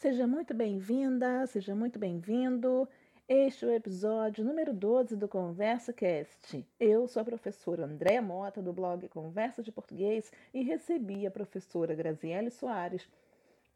[0.00, 2.88] Seja muito bem-vinda, seja muito bem-vindo.
[3.28, 6.66] Este é o episódio número 12 do Conversa Cast.
[6.80, 11.94] Eu sou a professora Andréa Mota, do blog Conversa de Português, e recebi a professora
[11.94, 13.06] Graziele Soares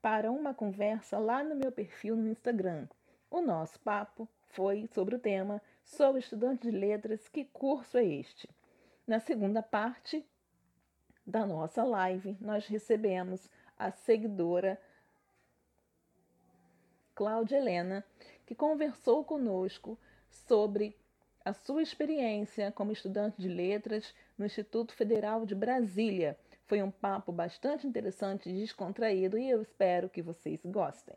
[0.00, 2.88] para uma conversa lá no meu perfil no Instagram.
[3.31, 8.49] O nosso papo foi sobre o tema Sou estudante de letras, que curso é este?
[9.06, 10.25] Na segunda parte
[11.27, 13.47] da nossa live, nós recebemos
[13.79, 14.81] a seguidora
[17.15, 18.05] Cláudia Helena,
[18.46, 19.98] que conversou conosco
[20.30, 20.96] sobre
[21.45, 26.38] a sua experiência como estudante de letras no Instituto Federal de Brasília.
[26.66, 31.16] Foi um papo bastante interessante e descontraído e eu espero que vocês gostem.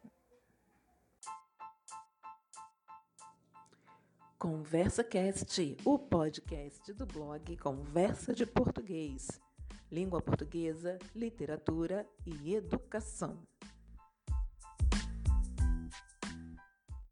[4.38, 9.42] Conversa Cast, o podcast do blog Conversa de Português.
[9.92, 13.40] Língua portuguesa, literatura e educação.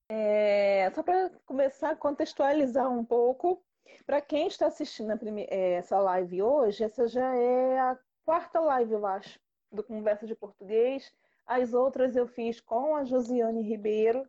[0.07, 3.63] É, só para começar a contextualizar um pouco,
[4.05, 8.93] para quem está assistindo primeira, é, essa live hoje, essa já é a quarta live,
[8.93, 9.39] eu acho,
[9.71, 11.11] do Conversa de Português.
[11.45, 14.27] As outras eu fiz com a Josiane Ribeiro,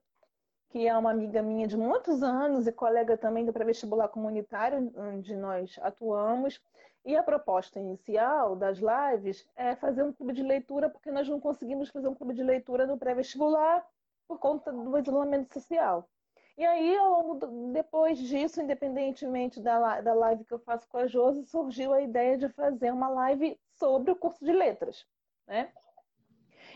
[0.71, 5.37] que é uma amiga minha de muitos anos e colega também do pré-vestibular comunitário, onde
[5.37, 6.61] nós atuamos.
[7.05, 11.39] E a proposta inicial das lives é fazer um clube de leitura, porque nós não
[11.39, 13.87] conseguimos fazer um clube de leitura no pré-vestibular
[14.27, 16.09] por conta do isolamento social.
[16.59, 16.97] E aí,
[17.73, 22.39] depois disso, independentemente da, da live que eu faço com a Josi, surgiu a ideia
[22.39, 25.07] de fazer uma live sobre o curso de letras,
[25.47, 25.71] né?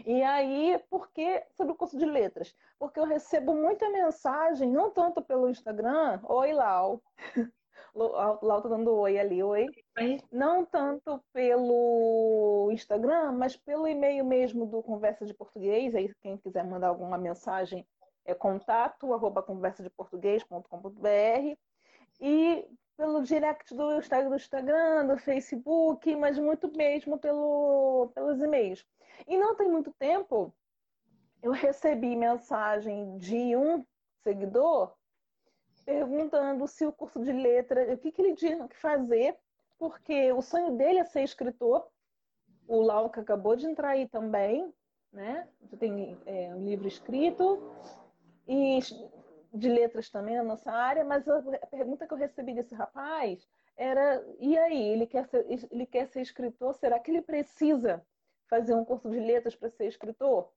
[0.04, 2.54] E aí, por que sobre o curso de letras?
[2.78, 7.02] Porque eu recebo muita mensagem, não tanto pelo Instagram, oi Lau,
[7.94, 9.66] Lau tá dando oi ali, oi.
[9.98, 10.20] oi.
[10.30, 15.94] Não tanto pelo Instagram, mas pelo e-mail mesmo do Conversa de Português.
[15.94, 17.86] Aí quem quiser mandar alguma mensagem
[18.24, 21.56] é contato arroba conversadeportuguês.com.br
[22.20, 28.84] e pelo direct do Instagram, do Instagram, do Facebook, mas muito mesmo pelo, pelos e-mails.
[29.26, 30.54] E não tem muito tempo,
[31.42, 33.82] eu recebi mensagem de um
[34.22, 34.94] seguidor
[35.84, 39.36] perguntando se o curso de letra, o que, que ele tinha que fazer,
[39.78, 41.86] porque o sonho dele é ser escritor.
[42.68, 44.72] O Lauca acabou de entrar aí também,
[45.12, 45.48] né?
[45.78, 47.72] Tem é, um livro escrito
[48.46, 48.78] e
[49.52, 54.24] de letras também na nossa área, mas a pergunta que eu recebi desse rapaz era:
[54.38, 56.74] e aí, ele quer ser, ele quer ser escritor?
[56.74, 58.04] Será que ele precisa
[58.48, 60.52] fazer um curso de letras para ser escritor?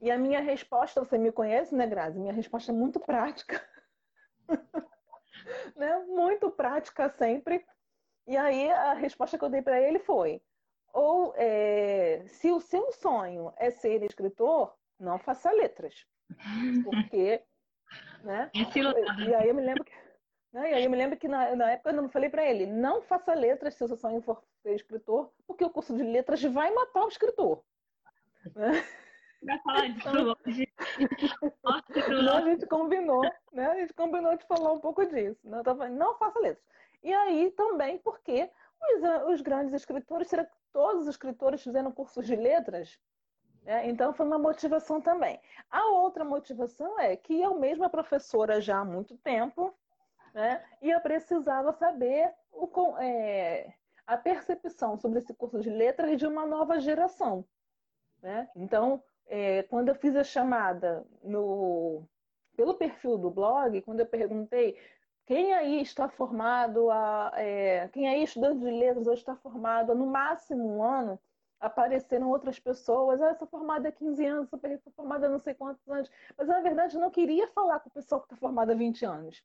[0.00, 2.18] E a minha resposta, você me conhece, né, Grazi?
[2.18, 3.62] Minha resposta é muito prática.
[5.76, 5.98] né?
[6.06, 7.64] Muito prática sempre.
[8.26, 10.42] E aí a resposta que eu dei para ele foi:
[10.92, 16.06] ou é, se o seu sonho é ser escritor, não faça letras,
[16.84, 17.42] porque,
[18.24, 18.50] né?
[19.30, 19.92] E aí eu me lembro que,
[20.52, 20.70] né?
[20.70, 23.02] E aí eu me lembro que na, na época eu não falei para ele: não
[23.02, 26.72] faça letras se o seu sonho for ser escritor, porque o curso de letras vai
[26.72, 27.62] matar o escritor.
[28.54, 28.84] Né?
[29.46, 30.72] Vai falar disso hoje.
[32.24, 33.66] Não, a gente combinou, né?
[33.66, 35.38] A gente combinou de falar um pouco disso.
[35.48, 35.62] Né?
[35.64, 36.64] Falando, não faça letras.
[37.02, 38.50] E aí também porque
[38.82, 42.98] os, os grandes escritores, será que todos os escritores fizeram cursos de letras?
[43.64, 45.40] É, então foi uma motivação também.
[45.70, 49.74] A outra motivação é que eu mesma professora já há muito tempo,
[50.34, 50.64] né?
[50.82, 52.68] E eu precisava saber o,
[52.98, 53.72] é,
[54.06, 57.44] a percepção sobre esse curso de letras de uma nova geração.
[58.22, 58.48] Né?
[58.54, 62.02] Então, é, quando eu fiz a chamada no,
[62.56, 64.78] pelo perfil do blog, quando eu perguntei
[65.26, 70.06] quem aí está formado, a, é, quem aí estudante de letras ou está formado no
[70.06, 71.20] máximo um ano,
[71.58, 75.54] apareceram outras pessoas, ah, eu sou formada há 15 anos, sou formada há não sei
[75.54, 78.70] quantos anos, mas na verdade eu não queria falar com o pessoal que está formado
[78.70, 79.42] há 20 anos.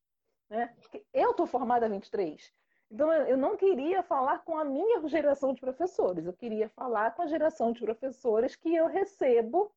[0.49, 0.73] Né?
[1.13, 2.53] Eu estou formada há 23.
[2.91, 7.21] Então, eu não queria falar com a minha geração de professores, eu queria falar com
[7.21, 9.71] a geração de professores que eu recebo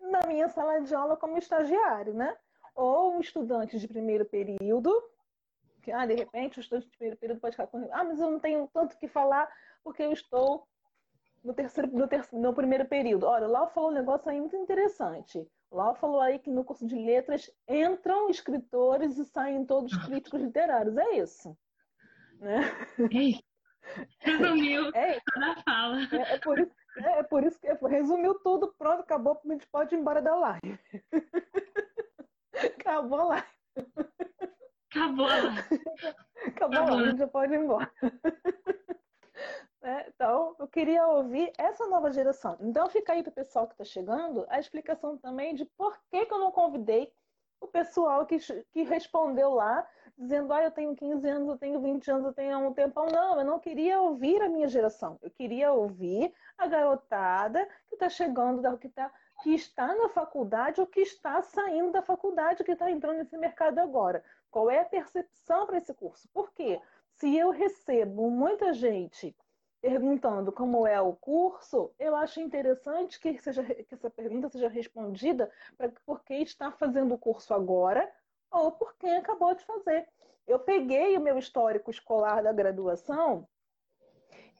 [0.00, 2.36] na minha sala de aula como estagiário, né?
[2.74, 4.92] Ou um estudante de primeiro período,
[5.82, 7.88] que, ah, de repente, o estudante de primeiro período pode ficar com.
[7.90, 9.50] Ah, mas eu não tenho tanto que falar
[9.82, 10.68] porque eu estou
[11.42, 13.24] no, terceiro, no, terceiro, no primeiro período.
[13.24, 15.48] Olha, Lau falou um negócio aí muito interessante.
[15.70, 20.96] Lau falou aí que no curso de letras entram escritores e saem todos críticos literários.
[20.96, 21.56] É isso.
[22.40, 22.60] Né?
[23.10, 23.40] Ei,
[24.18, 25.98] resumiu é, toda fala.
[26.12, 29.66] É, é, por isso, é, é, por isso que resumiu tudo, pronto, acabou, a gente
[29.68, 30.78] pode ir embora da live.
[32.78, 33.46] acabou a live.
[34.90, 35.82] Acabou a live.
[36.46, 37.90] Acabou, a live, a gente já pode ir embora.
[39.82, 42.56] É, então, eu queria ouvir essa nova geração.
[42.60, 46.26] Então, fica aí para o pessoal que está chegando a explicação também de por que,
[46.26, 47.12] que eu não convidei
[47.60, 48.38] o pessoal que,
[48.72, 49.86] que respondeu lá,
[50.16, 53.06] dizendo: ah, eu tenho 15 anos, eu tenho 20 anos, eu tenho um tempão.
[53.06, 55.18] Não, eu não queria ouvir a minha geração.
[55.22, 59.12] Eu queria ouvir a garotada que está chegando, que, tá,
[59.42, 63.78] que está na faculdade ou que está saindo da faculdade, que está entrando nesse mercado
[63.78, 64.24] agora.
[64.50, 66.28] Qual é a percepção para esse curso?
[66.32, 66.80] Por quê?
[67.16, 69.34] Se eu recebo muita gente
[69.80, 75.50] perguntando como é o curso, eu acho interessante que, seja, que essa pergunta seja respondida
[75.76, 78.10] para por quem está fazendo o curso agora
[78.50, 80.08] ou por quem acabou de fazer.
[80.46, 83.48] Eu peguei o meu histórico escolar da graduação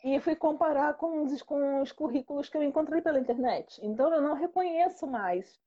[0.04, 3.80] e fui comparar com os, com os currículos que eu encontrei pela internet.
[3.82, 5.58] Então, eu não reconheço mais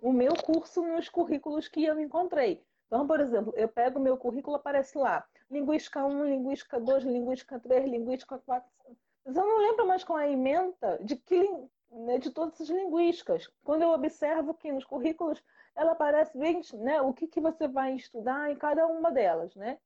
[0.00, 2.64] o meu curso nos currículos que eu encontrei.
[2.86, 7.60] Então, por exemplo, eu pego o meu currículo, aparece lá, linguística 1, linguística 2, linguística
[7.60, 8.70] 3, linguística 4.
[9.24, 11.48] Mas eu não lembro mais com a emenda de que
[11.90, 13.48] né, de todas as linguísticas.
[13.62, 15.42] Quando eu observo que nos currículos
[15.74, 19.54] ela aparece bem né, o que, que você vai estudar em cada uma delas.
[19.54, 19.78] Né?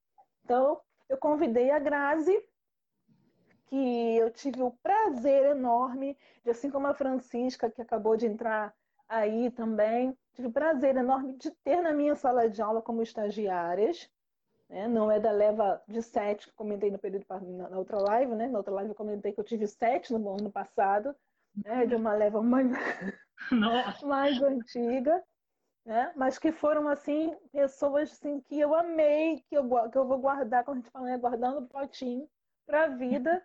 [0.45, 2.43] Então, eu convidei a Grazi,
[3.67, 8.75] que eu tive o prazer enorme, de assim como a Francisca, que acabou de entrar
[9.09, 14.11] aí também, tive o prazer enorme de ter na minha sala de aula como estagiárias.
[14.69, 14.87] Né?
[14.87, 17.27] Não é da leva de sete que comentei no período
[17.69, 18.49] na outra live, né?
[18.49, 21.15] Na outra live eu comentei que eu tive sete no ano passado,
[21.65, 21.87] né?
[21.87, 22.71] De uma leva mais,
[24.05, 25.25] mais antiga,
[25.87, 26.13] né?
[26.15, 30.65] Mas que foram assim pessoas assim que eu amei, que eu que eu vou guardar,
[30.65, 31.19] como a gente fala, né?
[31.19, 32.29] guardando o potinho
[32.67, 33.43] para a vida,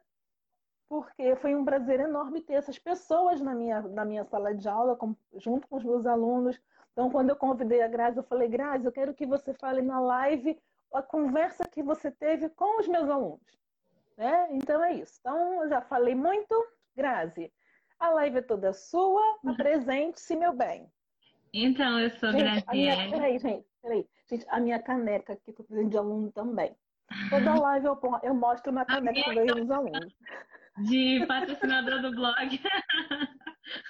[0.90, 4.96] porque foi um prazer enorme ter essas pessoas na minha, na minha sala de aula,
[4.98, 6.62] com, junto com os meus alunos.
[6.92, 10.00] Então, quando eu convidei a Grazi, eu falei, Grazi, eu quero que você fale na
[10.00, 10.62] live
[10.94, 13.42] a conversa que você teve com os meus alunos.
[14.18, 14.48] Né?
[14.52, 15.18] Então é isso.
[15.20, 16.56] Então, eu já falei muito.
[16.96, 17.52] Grazi,
[18.00, 19.22] a live é toda sua.
[19.44, 19.52] Uhum.
[19.52, 20.88] Apresente-se, meu bem.
[21.54, 23.12] Então, eu sou gente, Graziele.
[23.12, 24.08] Peraí, gente, peraí.
[24.30, 26.76] Gente, a minha caneca aqui, que eu presente de aluno também.
[27.30, 30.16] Toda live eu, eu mostro uma caneca para os alunos.
[30.78, 32.60] De patrocinador do blog.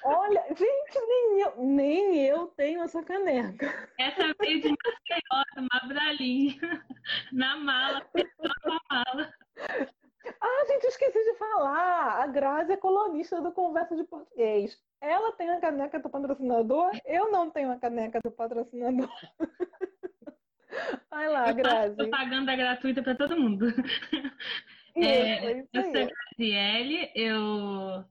[0.03, 3.89] Olha, gente, nem eu, nem eu tenho essa caneca.
[3.97, 6.59] Essa veio de Maceió, uma bralinha,
[7.31, 9.33] na mala, na mala.
[10.39, 12.23] Ah, gente, esqueci de falar.
[12.23, 14.77] A Grazi é colunista do Conversa de Português.
[15.01, 19.09] Ela tem a caneca do patrocinador, eu não tenho a caneca do patrocinador.
[21.09, 21.95] Vai lá, eu Grazi.
[21.95, 23.67] Propaganda gratuita para todo mundo.
[24.95, 26.07] É, eu sou a
[26.37, 28.05] Graziele, eu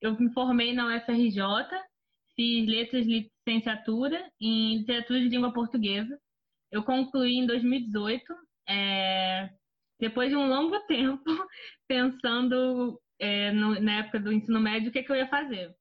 [0.00, 1.42] eu me formei na UFRJ,
[2.34, 6.18] fiz letras de licenciatura em literatura de língua portuguesa.
[6.70, 8.24] Eu concluí em 2018,
[8.68, 9.50] é,
[9.98, 11.22] depois de um longo tempo
[11.86, 15.74] pensando é, no, na época do ensino médio o que, é que eu ia fazer.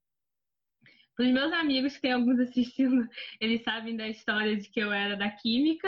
[1.16, 3.08] Para os meus amigos que tem alguns assistindo,
[3.40, 5.88] eles sabem da história de que eu era da química.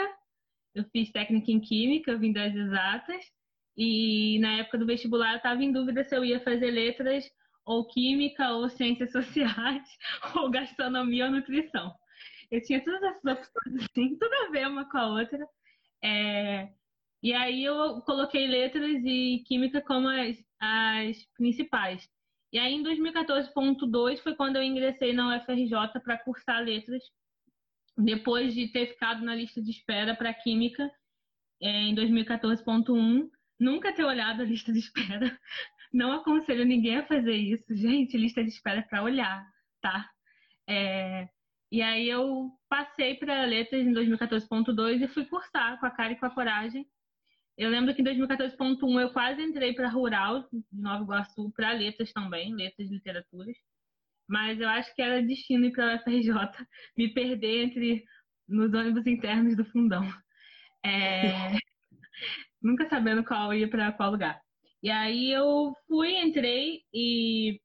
[0.74, 3.24] Eu fiz técnica em química, eu vim das exatas.
[3.76, 7.24] E na época do vestibular eu estava em dúvida se eu ia fazer letras
[7.64, 9.88] ou química, ou ciências sociais,
[10.36, 11.94] ou gastronomia ou nutrição.
[12.50, 15.46] Eu tinha todas essas opções, assim, tudo a ver uma com a outra.
[16.04, 16.68] É...
[17.22, 22.08] E aí eu coloquei letras e química como as, as principais.
[22.52, 27.02] E aí em 2014.2 foi quando eu ingressei na UFRJ para cursar letras,
[27.96, 30.90] depois de ter ficado na lista de espera para química
[31.62, 33.30] é, em 2014.1,
[33.62, 35.38] nunca ter olhado a lista de espera,
[35.92, 37.74] não aconselho ninguém a fazer isso.
[37.74, 39.46] Gente, lista de espera para olhar,
[39.80, 40.10] tá?
[40.68, 41.28] É...
[41.70, 46.16] E aí eu passei para letras em 2014.2 e fui cursar com a cara e
[46.16, 46.86] com a coragem.
[47.56, 52.12] Eu lembro que em 2014.1 eu quase entrei para rural de Nova Iguaçu para letras
[52.12, 53.56] também, letras de literaturas.
[54.28, 56.32] Mas eu acho que era destino ir para a UFRJ,
[56.96, 58.04] me perder entre
[58.48, 60.06] nos ônibus internos do fundão.
[60.84, 61.52] É...
[62.62, 64.40] Nunca sabendo qual ia para qual lugar.
[64.82, 67.60] E aí eu fui, entrei e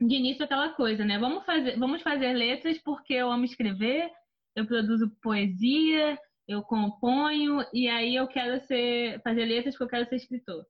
[0.00, 1.18] de início aquela coisa, né?
[1.18, 4.10] Vamos fazer, vamos fazer letras porque eu amo escrever,
[4.54, 10.08] eu produzo poesia, eu componho e aí eu quero ser fazer letras porque eu quero
[10.08, 10.64] ser escritor.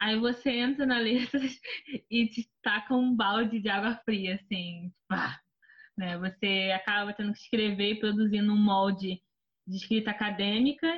[0.00, 1.60] Aí você entra na letras
[2.10, 5.40] e te taca um balde de água fria, assim, pá,
[5.96, 6.18] né?
[6.18, 9.22] Você acaba tendo que escrever e produzir num molde
[9.66, 10.92] de escrita acadêmica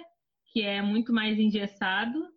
[0.55, 2.33] que é muito mais engessado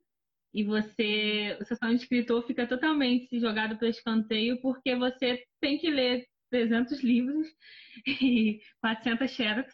[0.52, 5.78] e você, o seu sonho de escritor fica totalmente jogado para escanteio porque você tem
[5.78, 7.48] que ler 300 livros
[8.08, 9.74] e 400 xerox,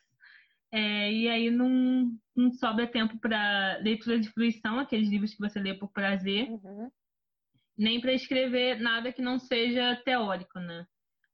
[0.73, 5.59] é, e aí não, não sobra tempo para leitura de fruição, aqueles livros que você
[5.59, 6.49] lê por prazer.
[6.49, 6.91] Uhum.
[7.77, 10.85] nem para escrever nada que não seja teórico, né?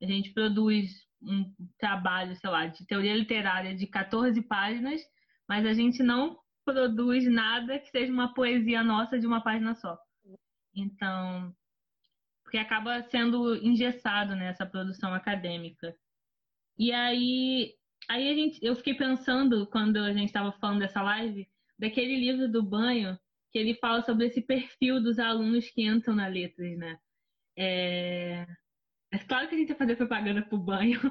[0.01, 5.01] A gente produz um trabalho, sei lá, de teoria literária de 14 páginas,
[5.47, 6.37] mas a gente não
[6.71, 9.97] produz nada que seja uma poesia nossa de uma página só.
[10.75, 11.53] Então,
[12.43, 15.95] porque acaba sendo engessado nessa né, produção acadêmica.
[16.77, 17.75] E aí,
[18.07, 21.47] aí a gente, eu fiquei pensando quando a gente estava falando dessa live,
[21.77, 23.17] daquele livro do banho
[23.51, 26.99] que ele fala sobre esse perfil dos alunos que entram na letras, né?
[27.57, 28.45] É...
[29.11, 30.99] É claro que a gente vai fazer propaganda pro banho.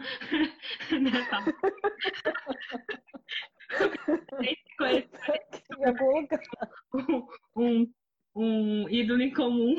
[7.56, 7.92] um,
[8.34, 9.76] um ídolo em comum.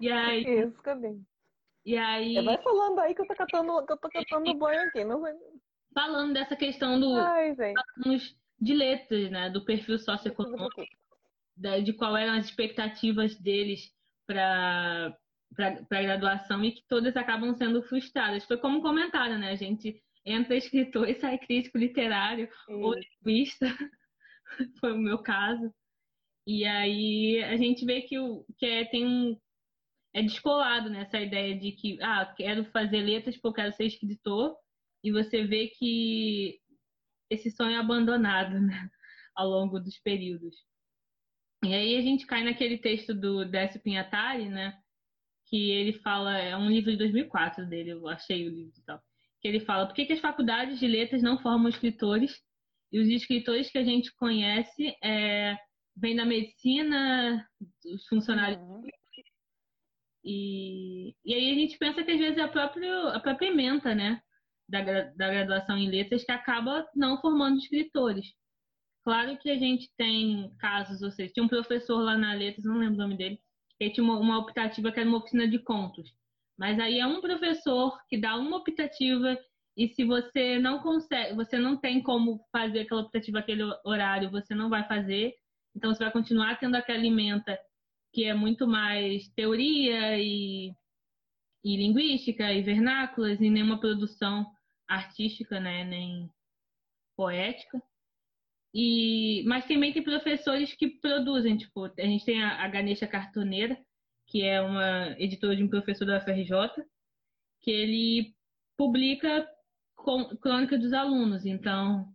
[0.00, 0.44] E aí.
[0.44, 1.16] Isso, cadê?
[1.84, 2.42] E aí.
[2.44, 5.04] Vai falando aí que eu tô catando, que eu tô catando banho aqui.
[5.04, 5.32] Não vai...
[5.94, 7.54] Falando dessa questão do Ai,
[8.60, 9.50] de letras, né?
[9.50, 10.84] Do perfil socioeconômico,
[11.56, 13.92] de qual eram as expectativas deles
[14.26, 15.16] para
[15.56, 18.44] para graduação e que todas acabam sendo frustradas.
[18.44, 19.50] Foi como comentaram, né?
[19.50, 20.00] A gente
[20.32, 22.74] entra escritor e sai crítico literário Sim.
[22.74, 23.66] ou linguista,
[24.80, 25.72] foi o meu caso.
[26.46, 29.38] E aí a gente vê que, o, que é, tem um.
[30.14, 33.84] É descolado nessa né, ideia de que, ah, quero fazer letras porque eu quero ser
[33.84, 34.56] escritor,
[35.04, 36.58] e você vê que
[37.30, 38.90] esse sonho é abandonado né,
[39.34, 40.56] ao longo dos períodos.
[41.64, 44.80] E aí a gente cai naquele texto do Décio Pinhatari, né?
[45.46, 49.02] Que ele fala, é um livro de 2004 dele, eu achei o livro e tal.
[49.40, 52.40] Que ele fala, por que, que as faculdades de letras não formam escritores?
[52.90, 55.56] E os escritores que a gente conhece é,
[55.96, 57.46] vêm da medicina,
[57.94, 58.82] os funcionários uhum.
[60.24, 63.94] E, e aí a gente pensa que às vezes é a própria, a própria ementa,
[63.94, 64.20] né?
[64.68, 68.26] Da, da graduação em letras que acaba não formando escritores.
[69.02, 72.76] Claro que a gente tem casos, ou seja, tinha um professor lá na Letras, não
[72.76, 73.40] lembro o nome dele,
[73.78, 76.12] que tinha uma, uma optativa que era uma oficina de contos.
[76.58, 79.38] Mas aí é um professor que dá uma optativa
[79.76, 84.52] e se você não consegue, você não tem como fazer aquela optativa aquele horário, você
[84.52, 85.34] não vai fazer.
[85.76, 87.56] Então você vai continuar tendo aquela alimenta
[88.12, 90.72] que é muito mais teoria e,
[91.64, 94.44] e linguística e vernáculas e nenhuma produção
[94.88, 96.28] artística, né, nem
[97.16, 97.80] poética.
[98.74, 103.78] E, mas também tem professores que produzem, tipo, a gente tem a, a Ganesha Cartoneira,
[104.28, 106.84] que é uma editora de um professor da UFRJ,
[107.60, 108.34] que ele
[108.76, 109.48] publica
[109.96, 111.46] com, crônica dos alunos.
[111.46, 112.06] Então,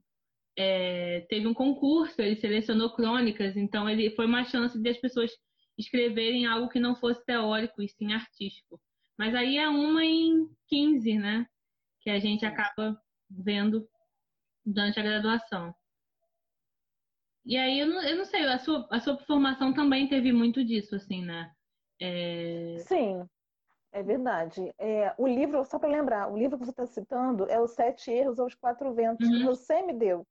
[0.55, 5.31] é, teve um concurso, ele selecionou crônicas, então ele foi uma chance de as pessoas
[5.77, 8.79] escreverem algo que não fosse teórico e sim artístico.
[9.17, 11.47] Mas aí é uma em 15, né?
[12.01, 12.95] Que a gente acaba
[13.29, 13.87] vendo
[14.63, 15.73] durante a graduação.
[17.45, 20.63] E aí, eu não, eu não sei, a sua, a sua formação também teve muito
[20.63, 21.51] disso, assim, né?
[21.99, 22.77] É...
[22.87, 23.27] Sim,
[23.91, 24.73] é verdade.
[24.77, 28.11] É, o livro, só para lembrar, o livro que você está citando é Os Sete
[28.11, 29.37] Erros aos Quatro Ventos, uhum.
[29.37, 30.25] que você me deu.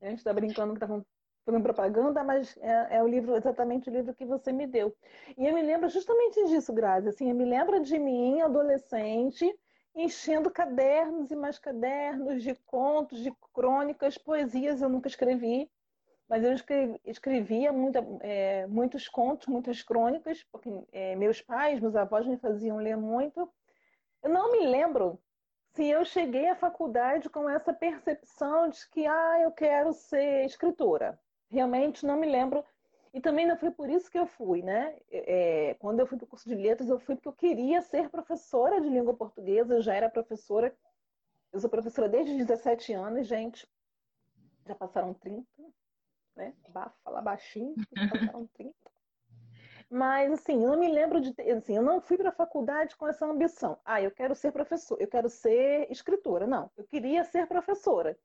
[0.00, 1.04] A gente está brincando que estavam
[1.44, 4.94] fazendo propaganda, mas é, é, o livro, exatamente o livro que você me deu.
[5.38, 7.08] E eu me lembro justamente disso, Grazi.
[7.08, 9.54] Assim, eu me lembro de mim, adolescente,
[9.94, 15.70] enchendo cadernos e mais cadernos de contos, de crônicas, poesias eu nunca escrevi
[16.28, 21.94] mas eu escrevi, escrevia muita, é, muitos contos, muitas crônicas, porque é, meus pais, meus
[21.94, 23.48] avós me faziam ler muito.
[24.22, 25.20] Eu não me lembro
[25.74, 31.18] se eu cheguei à faculdade com essa percepção de que ah, eu quero ser escritora.
[31.48, 32.64] Realmente não me lembro.
[33.14, 34.94] E também não foi por isso que eu fui, né?
[35.10, 38.10] É, quando eu fui para o curso de letras, eu fui porque eu queria ser
[38.10, 40.76] professora de língua portuguesa, eu já era professora.
[41.52, 43.66] Eu sou professora desde os 17 anos, gente.
[44.66, 45.46] Já passaram 30,
[46.36, 46.54] né?
[47.02, 47.74] Falar baixinho,
[48.54, 48.74] 30.
[49.88, 51.34] Mas, assim, eu não me lembro de.
[51.52, 53.78] Assim, eu não fui para a faculdade com essa ambição.
[53.84, 56.46] Ah, eu quero ser professor, eu quero ser escritora.
[56.46, 58.18] Não, eu queria ser professora.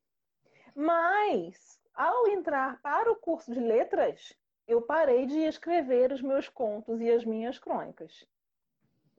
[0.75, 4.35] Mas, ao entrar para o curso de letras,
[4.67, 8.25] eu parei de escrever os meus contos e as minhas crônicas.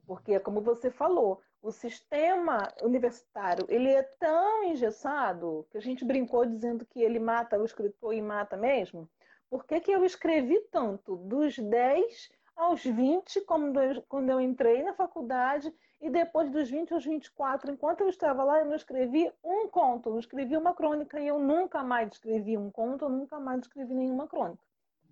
[0.05, 6.45] Porque, como você falou, o sistema universitário ele é tão engessado que a gente brincou
[6.45, 9.09] dizendo que ele mata o escritor e mata mesmo.
[9.49, 11.15] Por que, que eu escrevi tanto?
[11.15, 13.71] Dos 10 aos 20, como
[14.09, 18.59] quando eu entrei na faculdade, e depois dos 20 aos 24, enquanto eu estava lá,
[18.59, 22.69] eu não escrevi um conto, eu escrevi uma crônica e eu nunca mais escrevi um
[22.69, 24.61] conto, eu nunca mais escrevi nenhuma crônica.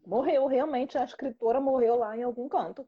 [0.05, 2.85] Morreu, realmente, a escritora morreu lá em algum canto.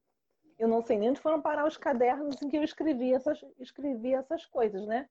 [0.57, 4.13] Eu não sei nem onde foram parar os cadernos em que eu escrevi essas, escrevi
[4.13, 5.09] essas coisas, né?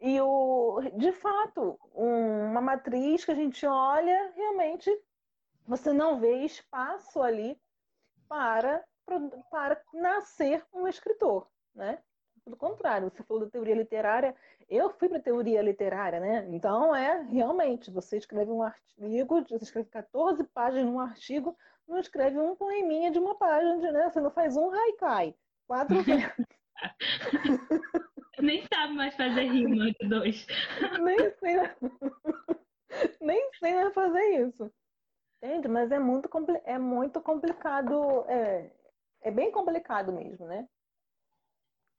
[0.00, 4.90] E o, de fato, um, uma matriz que a gente olha, realmente
[5.66, 7.60] você não vê espaço ali
[8.28, 8.84] para
[9.50, 11.98] para nascer um escritor, né?
[12.44, 14.34] Pelo contrário, você falou da teoria literária,
[14.68, 16.46] eu fui para a teoria literária, né?
[16.50, 21.56] Então é realmente, você escreve um artigo, você escreve 14 páginas num artigo,
[21.88, 24.10] não escreve um poeminha de uma página, né?
[24.10, 25.34] Você não faz um haikai,
[25.66, 25.96] quatro.
[28.40, 30.46] Nem sabe mais fazer rima de dois.
[31.02, 31.56] Nem sei,
[33.20, 34.72] nem sei fazer isso.
[35.42, 35.68] Entende?
[35.68, 36.28] Mas é muito,
[36.64, 38.70] é muito complicado, é,
[39.22, 40.66] é bem complicado mesmo, né?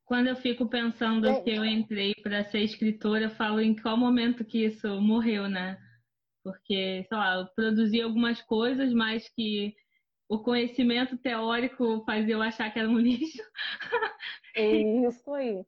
[0.06, 1.42] Quando eu fico pensando é.
[1.42, 5.78] que eu entrei para ser escritora, eu falo em qual momento que isso morreu, né?
[6.44, 9.76] Porque, sei lá, eu produzi algumas coisas, mas que
[10.28, 13.44] o conhecimento teórico fazia eu achar que era um lixo.
[14.56, 14.78] É
[15.08, 15.66] isso aí.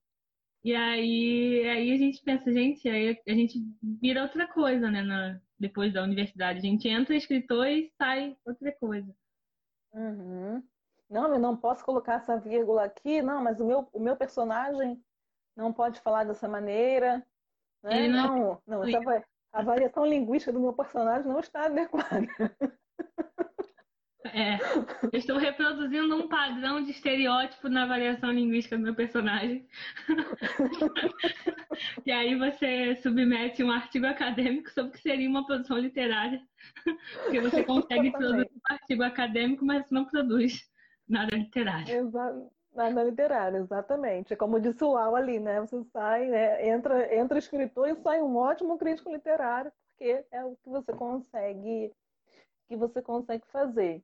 [0.63, 5.01] E aí, aí a gente pensa, gente, aí a gente vira outra coisa, né?
[5.01, 6.59] Na, depois da universidade.
[6.59, 9.13] A gente entra escritor e sai outra coisa.
[9.93, 10.63] Uhum.
[11.09, 15.03] Não, eu não posso colocar essa vírgula aqui, não, mas o meu, o meu personagem
[15.55, 17.25] não pode falar dessa maneira.
[17.83, 18.07] Né?
[18.07, 19.23] Não, não, não vai,
[19.53, 22.27] a variação linguística do meu personagem não está adequada.
[24.34, 24.58] É,
[25.12, 29.67] eu estou reproduzindo um padrão de estereótipo na variação linguística do meu personagem.
[32.05, 36.41] e aí você submete um artigo acadêmico sobre o que seria uma produção literária.
[37.24, 40.70] Porque você consegue produzir um artigo acadêmico, mas não produz
[41.10, 41.93] nada literário.
[41.93, 42.51] Exato.
[42.73, 44.33] Nada literário, exatamente.
[44.33, 45.59] É como disse o Lau ali, né?
[45.59, 46.69] Você sai, né?
[46.69, 51.93] entra, entra escritor e sai um ótimo crítico literário, porque é o que você consegue
[52.67, 54.01] que você consegue fazer.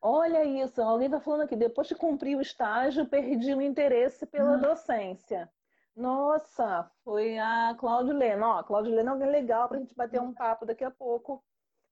[0.00, 4.52] Olha isso, alguém está falando aqui, depois de cumprir o estágio, perdi o interesse pela
[4.52, 4.60] uhum.
[4.60, 5.50] docência.
[5.94, 8.46] Nossa, foi a Cláudia Lena.
[8.46, 11.44] Ó, Cláudia Lena é alguém legal para a gente bater um papo daqui a pouco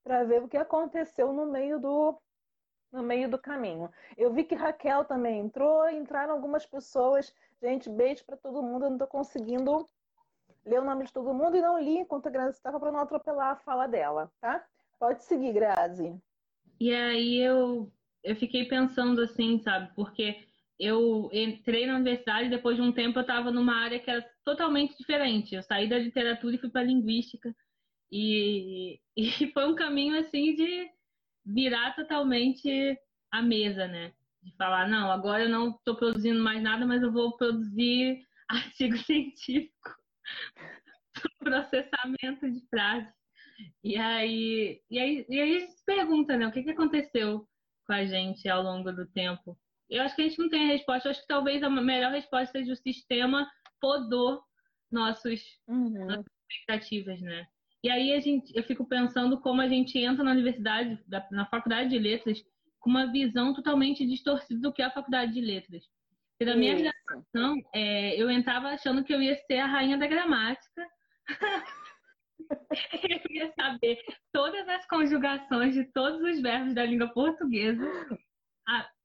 [0.04, 2.16] para ver o que aconteceu no meio do
[2.96, 3.90] no meio do caminho.
[4.16, 7.32] Eu vi que Raquel também entrou, entraram algumas pessoas.
[7.62, 8.84] Gente, beijo para todo mundo.
[8.84, 9.86] Eu não estou conseguindo
[10.64, 13.00] ler o nome de todo mundo e não li enquanto a Grazi estava para não
[13.00, 14.64] atropelar a fala dela, tá?
[14.98, 16.14] Pode seguir, Grazi.
[16.80, 17.90] E aí eu,
[18.24, 19.94] eu fiquei pensando assim, sabe?
[19.94, 20.44] Porque
[20.78, 24.96] eu entrei na universidade depois de um tempo eu estava numa área que era totalmente
[24.98, 25.54] diferente.
[25.54, 27.54] Eu saí da literatura e fui para linguística.
[28.10, 30.90] E, e foi um caminho assim de
[31.46, 32.98] virar totalmente
[33.30, 34.12] a mesa, né?
[34.42, 38.96] De falar, não, agora eu não estou produzindo mais nada, mas eu vou produzir artigo
[38.98, 39.90] científico,
[41.38, 43.14] processamento de frases.
[43.82, 46.46] E aí, e aí, e aí a gente se pergunta, né?
[46.46, 47.48] O que, que aconteceu
[47.86, 49.58] com a gente ao longo do tempo?
[49.88, 51.08] Eu acho que a gente não tem a resposta.
[51.08, 54.42] Eu acho que talvez a melhor resposta seja o sistema podou
[54.90, 56.06] nossos, uhum.
[56.06, 57.46] nossas expectativas, né?
[57.84, 60.98] E aí a gente, eu fico pensando como a gente entra na universidade,
[61.30, 62.42] na faculdade de letras,
[62.80, 65.84] com uma visão totalmente distorcida do que é a faculdade de letras.
[66.38, 70.06] E na minha geração, é, eu entrava achando que eu ia ser a rainha da
[70.06, 70.86] gramática.
[73.10, 73.98] eu ia saber
[74.32, 77.82] todas as conjugações de todos os verbos da língua portuguesa.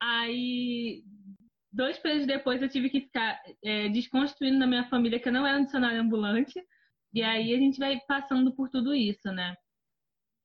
[0.01, 1.03] Aí,
[1.71, 5.47] dois períodos depois, eu tive que ficar é, desconstruindo na minha família que eu não
[5.47, 6.61] era um dicionário ambulante.
[7.13, 9.55] E aí a gente vai passando por tudo isso, né?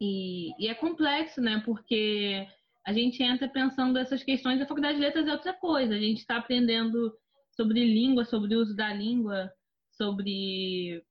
[0.01, 1.63] E, e é complexo, né?
[1.65, 2.47] Porque
[2.87, 4.61] a gente entra pensando essas questões.
[4.61, 5.95] A faculdade de letras é outra coisa.
[5.95, 7.13] A gente está aprendendo
[7.53, 9.51] sobre língua, sobre o uso da língua,
[9.93, 11.03] sobre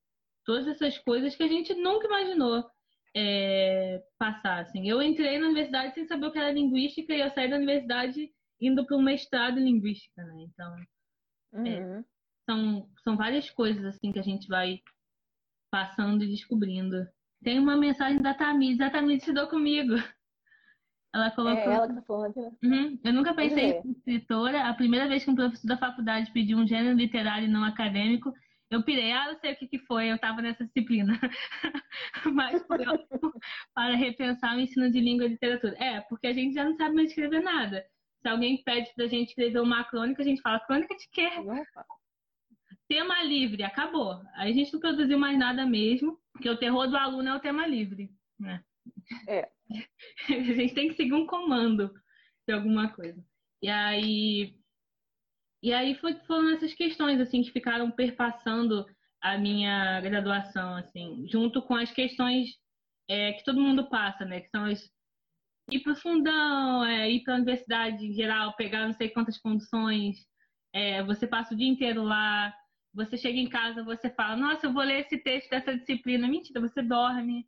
[0.46, 2.64] todas essas coisas que a gente nunca imaginou
[3.16, 4.60] é, passar.
[4.60, 4.88] Assim.
[4.88, 8.30] Eu entrei na universidade sem saber o que era linguística e eu saí da universidade
[8.62, 10.44] indo para um mestrado em linguística, né?
[10.44, 10.76] Então,
[11.54, 11.68] é, uhum.
[11.68, 12.04] é,
[12.46, 14.80] são, são várias coisas assim que a gente vai
[15.76, 17.06] passando e descobrindo.
[17.44, 18.80] Tem uma mensagem da Tamires.
[18.80, 19.96] A Tamires estudou comigo.
[21.14, 21.70] Ela colocou.
[21.70, 22.52] É ela que tá falando né?
[22.64, 23.00] Uhum.
[23.04, 24.70] Eu nunca pensei em escritora.
[24.70, 28.34] A primeira vez que um professor da faculdade pediu um gênero literário e não acadêmico,
[28.72, 29.12] eu pirei.
[29.12, 31.20] Ah, não sei o que, que foi, eu estava nessa disciplina.
[32.34, 32.80] Mas foi
[33.76, 35.76] para repensar o ensino de língua e literatura.
[35.78, 37.86] É, porque a gente já não sabe mais escrever nada.
[38.22, 41.30] Se alguém pede pra gente escrever uma crônica, a gente fala, crônica de quê?
[42.88, 44.22] Tema livre, acabou.
[44.36, 47.40] Aí a gente não produziu mais nada mesmo, porque o terror do aluno é o
[47.40, 48.12] tema livre.
[48.40, 48.64] Né?
[49.28, 49.50] É.
[50.30, 51.92] a gente tem que seguir um comando
[52.48, 53.24] de alguma coisa.
[53.62, 54.56] E aí.
[55.64, 58.86] E aí foram essas questões assim que ficaram perpassando
[59.20, 62.50] a minha graduação, assim, junto com as questões
[63.10, 64.42] é, que todo mundo passa, né?
[64.42, 64.88] Que são as
[65.72, 69.38] ir para o fundão, é, ir para a universidade em geral, pegar não sei quantas
[69.40, 70.18] condições,
[70.74, 72.54] é, você passa o dia inteiro lá,
[72.96, 76.28] você chega em casa, você fala, nossa, eu vou ler esse texto dessa disciplina.
[76.28, 77.46] Mentira, você dorme,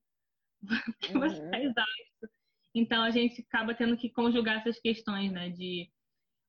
[0.86, 1.22] porque uhum.
[1.22, 2.30] você está exausto.
[2.76, 5.50] Então a gente acaba tendo que conjugar essas questões, né?
[5.50, 5.90] De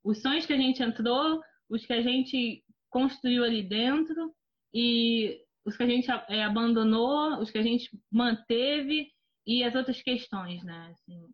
[0.04, 4.34] os sonhos que a gente entrou, os que a gente construiu ali dentro
[4.74, 9.10] e os que a gente é, abandonou, os que a gente manteve
[9.46, 10.88] e as outras questões, né?
[10.90, 11.28] Assim,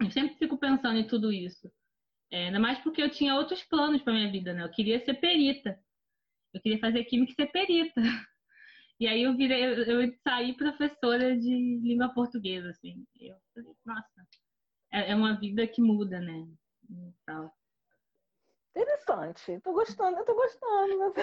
[0.00, 1.70] eu sempre fico pensando em tudo isso.
[2.30, 4.64] É, ainda mais porque eu tinha outros planos para minha vida, né?
[4.64, 5.78] Eu queria ser perita.
[6.52, 8.00] Eu queria fazer química e ser perita.
[9.00, 13.04] E aí eu virei, eu saí professora de língua portuguesa, assim.
[13.18, 14.28] Eu falei, nossa,
[14.92, 16.46] é, é uma vida que muda, né?
[16.88, 17.52] E tal.
[18.76, 19.60] Interessante.
[19.60, 21.14] Tô gostando, eu tô gostando.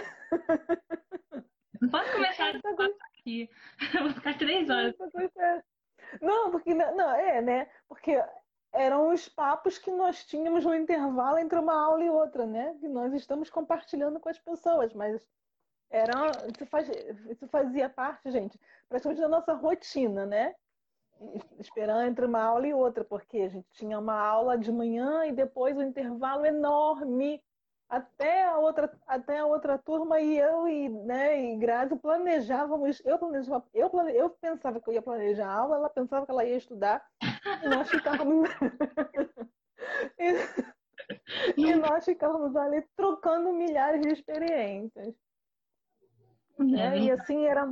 [1.82, 2.60] Não posso começar a
[3.08, 3.50] aqui.
[3.96, 4.96] Eu vou ficar três horas.
[6.22, 7.72] Não, porque não, é, né?
[7.88, 8.22] Porque
[8.72, 12.76] eram os papos que nós tínhamos no intervalo entre uma aula e outra, né?
[12.80, 15.26] Que nós estamos compartilhando com as pessoas, mas
[15.90, 20.56] era, isso, isso fazia parte, gente, praticamente da nossa rotina, né?
[21.60, 25.32] Esperando entre uma aula e outra, porque a gente tinha uma aula de manhã e
[25.32, 27.44] depois um intervalo enorme
[27.90, 33.18] até a outra, até a outra turma e eu e, né, e Grazi planejávamos, eu
[33.18, 36.46] planejava, eu, plane, eu pensava que eu ia planejar a aula, ela pensava que ela
[36.46, 37.04] ia estudar,
[37.70, 38.50] nós ficávamos
[40.20, 45.16] e, e nós ficávamos ali trocando milhares de experiências.
[46.60, 47.00] É né?
[47.00, 47.68] E assim era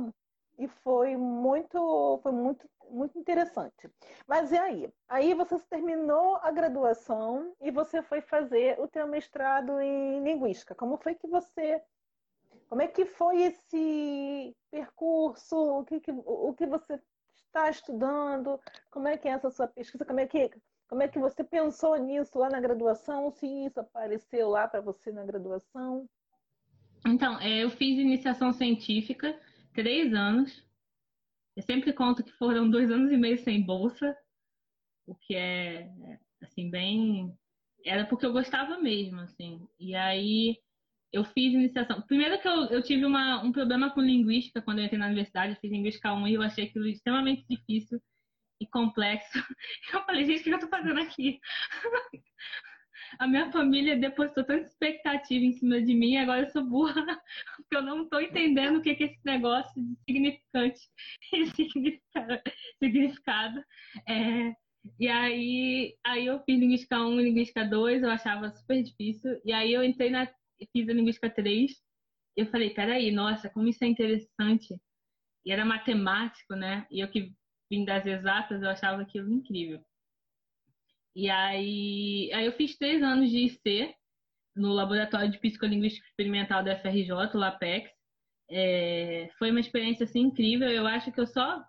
[0.58, 3.90] e foi muito foi muito muito interessante.
[4.26, 4.92] Mas e aí?
[5.08, 10.74] Aí você terminou a graduação e você foi fazer o teu mestrado em linguística.
[10.74, 11.82] Como foi que você
[12.68, 15.56] como é que foi esse percurso?
[15.56, 17.00] O que, que o que você
[17.48, 18.60] está estudando?
[18.90, 20.04] Como é que é essa sua pesquisa?
[20.04, 20.50] Como é que
[20.88, 23.30] como é que você pensou nisso lá na graduação?
[23.30, 26.08] Se isso apareceu lá para você na graduação?
[27.06, 29.38] Então, é, eu fiz iniciação científica
[29.74, 30.66] três anos.
[31.54, 34.16] Eu sempre conto que foram dois anos e meio sem bolsa,
[35.06, 35.90] o que é,
[36.42, 37.36] assim, bem.
[37.84, 39.68] Era porque eu gostava mesmo, assim.
[39.78, 40.58] E aí
[41.12, 42.02] eu fiz iniciação.
[42.02, 45.54] Primeiro que eu, eu tive uma, um problema com linguística quando eu entrei na universidade,
[45.54, 48.00] eu fiz linguística 1 e eu achei aquilo extremamente difícil
[48.60, 49.32] e complexo.
[49.92, 51.38] Eu falei, gente, o que eu tô fazendo aqui?
[53.18, 56.94] a minha família depositou tanta expectativa em cima de mim, agora eu sou burra,
[57.56, 60.80] porque eu não estou entendendo o que é esse negócio de significante
[61.32, 61.46] e
[62.78, 63.64] significado.
[64.08, 64.54] É,
[64.98, 69.40] e aí, aí eu fiz linguística 1 e linguística 2, eu achava super difícil.
[69.44, 70.28] E aí eu entrei na.
[70.66, 71.72] Fiz a linguística 3.
[72.36, 74.80] E eu falei, peraí, nossa, como isso é interessante.
[75.44, 76.86] E era matemático, né?
[76.90, 77.32] E eu que
[77.70, 79.80] vim das exatas, eu achava aquilo incrível.
[81.14, 83.94] E aí, aí eu fiz três anos de IC
[84.54, 87.90] no Laboratório de Psicolinguística Experimental da FRJ, o LAPEX.
[88.50, 90.68] É, foi uma experiência assim, incrível.
[90.68, 91.62] Eu acho que eu só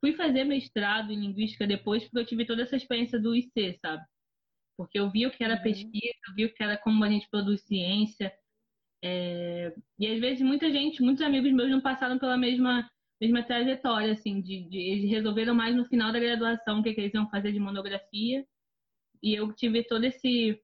[0.00, 4.04] fui fazer mestrado em linguística depois porque eu tive toda essa experiência do IC, sabe?
[4.80, 5.62] Porque eu vi o que era uhum.
[5.62, 8.32] pesquisa, eu vi o que era como a gente produz ciência.
[9.04, 12.90] É, e às vezes muita gente, muitos amigos meus não passaram pela mesma
[13.20, 17.02] mesma trajetória, assim, de, de, eles resolveram mais no final da graduação o que, que
[17.02, 18.46] eles iam fazer de monografia.
[19.22, 20.58] E eu tive toda esse,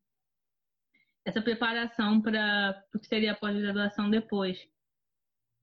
[1.27, 4.59] essa preparação para o que seria a pós-graduação depois.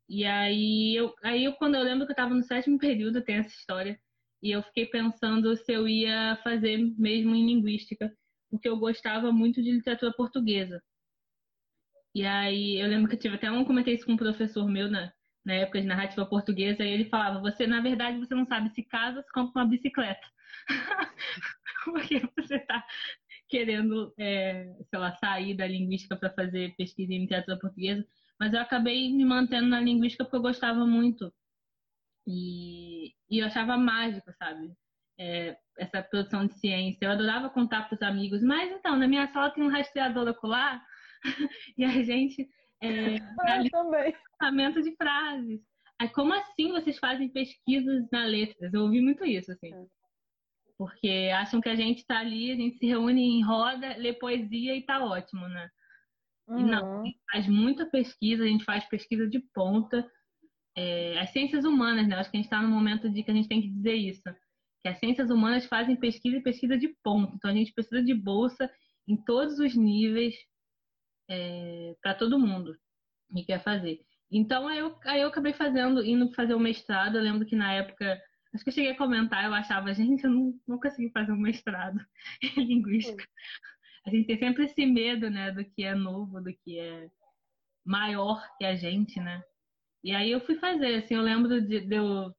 [0.07, 3.37] E aí, eu, aí eu, quando eu lembro que eu estava no sétimo período, tem
[3.37, 3.99] essa história,
[4.43, 8.15] e eu fiquei pensando se eu ia fazer mesmo em linguística,
[8.53, 10.79] porque eu gostava muito de literatura portuguesa.
[12.13, 14.87] E aí eu lembro que eu tive até um comentei isso com um professor meu
[14.91, 15.11] na,
[15.43, 18.83] na época de narrativa portuguesa, e ele falava: Você, na verdade, você não sabe se
[18.83, 20.27] casa, se compra uma bicicleta.
[21.83, 22.85] Porque você está
[23.49, 28.05] querendo, é, sei lá, sair da linguística para fazer pesquisa em literatura portuguesa.
[28.39, 31.33] Mas eu acabei me mantendo na linguística porque eu gostava muito.
[32.27, 34.71] E, e eu achava mágico, sabe?
[35.19, 37.05] É, essa produção de ciência.
[37.05, 38.41] Eu adorava contar para os amigos.
[38.41, 40.83] Mas então, na minha sala tem um rastreador ocular
[41.77, 42.47] e a gente
[42.81, 43.63] é, ah,
[44.39, 44.73] também.
[44.73, 45.61] de frases.
[45.99, 48.73] Aí, como assim vocês fazem pesquisas na letras?
[48.73, 49.73] Eu ouvi muito isso, assim.
[49.73, 49.85] É.
[50.77, 54.75] Porque acham que a gente está ali, a gente se reúne em roda, lê poesia
[54.75, 55.69] e tá ótimo, né?
[56.47, 56.59] Uhum.
[56.59, 60.05] E não, a gente faz muita pesquisa, a gente faz pesquisa de ponta.
[60.75, 62.15] É, as ciências humanas, né?
[62.15, 64.21] Acho que a gente está no momento de que a gente tem que dizer isso.
[64.83, 67.33] Que as ciências humanas fazem pesquisa e pesquisa de ponta.
[67.35, 68.69] Então a gente precisa de bolsa
[69.07, 70.35] em todos os níveis
[71.29, 72.77] é, para todo mundo
[73.33, 73.99] que quer fazer.
[74.31, 77.17] Então aí eu, aí eu acabei fazendo, indo fazer o mestrado.
[77.17, 78.21] Eu lembro que na época,
[78.53, 81.37] acho que eu cheguei a comentar, eu achava, gente, eu não, não consegui fazer um
[81.37, 81.99] mestrado
[82.57, 83.25] em linguística.
[84.05, 87.09] A gente tem sempre esse medo, né, do que é novo, do que é
[87.85, 89.41] maior que a gente, né?
[90.03, 92.33] E aí eu fui fazer, assim, eu lembro de, de eu,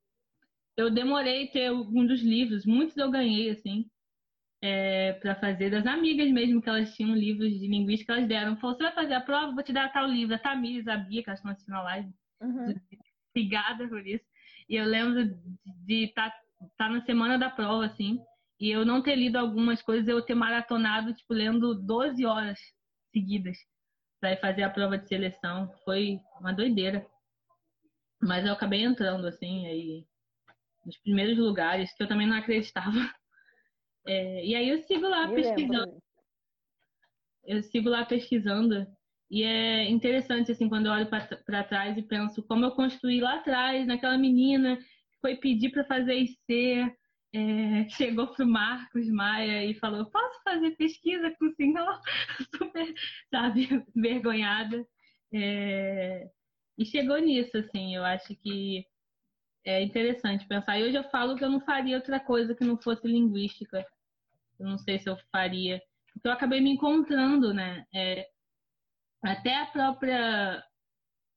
[0.77, 3.89] eu demorei ter algum dos livros, muitos eu ganhei, assim,
[4.63, 8.57] é, para fazer, das amigas mesmo, que elas tinham livros de linguística, elas deram.
[8.57, 9.53] Falou, você vai fazer a prova?
[9.53, 10.35] Vou te dar tal livro.
[10.35, 12.09] A Tamires, a Bia, que elas estão assistindo a live.
[12.41, 12.75] Uhum.
[13.31, 14.25] Obrigada por isso.
[14.67, 15.39] E eu lembro
[15.85, 16.41] de estar tá,
[16.79, 18.19] tá na semana da prova, assim,
[18.59, 22.59] e eu não ter lido algumas coisas, eu ter maratonado, tipo, lendo 12 horas
[23.13, 23.59] seguidas
[24.19, 25.71] para fazer a prova de seleção.
[25.85, 27.07] Foi uma doideira.
[28.23, 30.07] Mas eu acabei entrando, assim, aí
[30.85, 32.91] nos primeiros lugares, que eu também não acreditava.
[34.07, 35.87] É, e aí eu sigo lá eu pesquisando.
[35.87, 36.03] Lembro.
[37.47, 38.87] Eu sigo lá pesquisando.
[39.31, 43.37] E é interessante, assim, quando eu olho para trás e penso como eu construí lá
[43.37, 46.95] atrás, naquela menina que foi pedir para fazer IC,
[47.35, 52.01] é, chegou pro Marcos Maia e falou: Posso fazer pesquisa com o senhor?
[52.55, 52.95] Super,
[53.31, 54.87] sabe, vergonhada.
[55.33, 56.29] É,
[56.79, 58.87] e chegou nisso, assim, eu acho que
[59.65, 60.79] é interessante pensar.
[60.79, 63.85] E hoje eu falo que eu não faria outra coisa que não fosse linguística.
[64.59, 65.81] Eu não sei se eu faria.
[66.13, 67.85] Porque eu acabei me encontrando, né?
[67.95, 68.29] É,
[69.23, 70.63] até a própria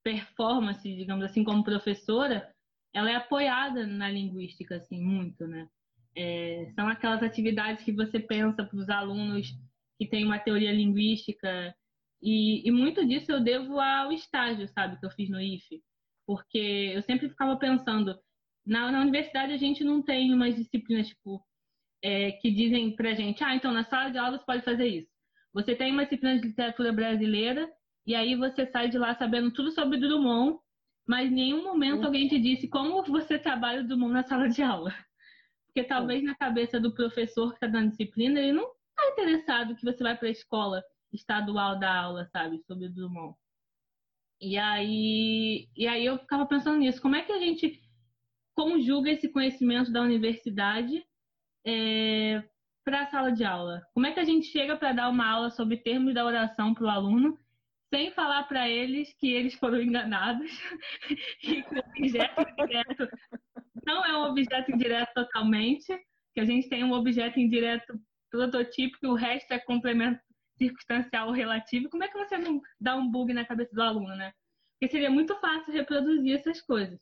[0.03, 2.49] performance, digamos assim, como professora,
[2.93, 5.67] ela é apoiada na linguística, assim, muito, né?
[6.15, 9.47] É, são aquelas atividades que você pensa para os alunos
[9.99, 11.75] que têm uma teoria linguística
[12.21, 15.83] e, e, muito disso eu devo ao estágio, sabe, que eu fiz no IFE.
[16.27, 18.19] Porque eu sempre ficava pensando,
[18.65, 21.41] na, na universidade a gente não tem umas disciplinas, tipo,
[22.03, 25.09] é, que dizem pra gente, ah, então na sala de aula você pode fazer isso.
[25.53, 27.71] Você tem uma disciplina de literatura brasileira
[28.05, 30.59] e aí você sai de lá sabendo tudo sobre Drummond,
[31.07, 34.61] mas em nenhum momento alguém te disse como você trabalha o Drummond na sala de
[34.61, 34.93] aula.
[35.65, 39.85] Porque talvez na cabeça do professor que está dando disciplina, ele não está interessado que
[39.85, 43.35] você vai para a escola estadual da aula, sabe, sobre Drummond.
[44.39, 47.81] E aí, e aí eu ficava pensando nisso, como é que a gente
[48.55, 51.03] conjuga esse conhecimento da universidade
[51.65, 52.43] é,
[52.83, 53.81] para a sala de aula?
[53.93, 56.85] Como é que a gente chega para dar uma aula sobre termos da oração para
[56.85, 57.37] o aluno
[57.89, 60.51] sem falar para eles que eles foram enganados
[61.43, 63.09] e que o objeto indireto
[63.85, 65.97] não é um objeto indireto totalmente,
[66.33, 70.19] que a gente tem um objeto indireto prototípico e o resto é complemento
[70.57, 74.15] circunstancial ou relativo, como é que você não dá um bug na cabeça do aluno,
[74.15, 74.33] né?
[74.73, 76.99] Porque seria muito fácil reproduzir essas coisas.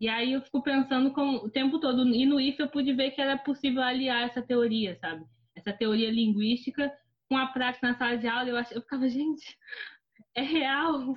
[0.00, 3.12] E aí eu fico pensando com, o tempo todo, e no IF eu pude ver
[3.12, 5.24] que era possível aliar essa teoria, sabe?
[5.54, 6.92] Essa teoria linguística
[7.28, 8.48] com a prática na sala de aula.
[8.48, 9.56] Eu, ach, eu ficava, gente,
[10.34, 11.16] é real,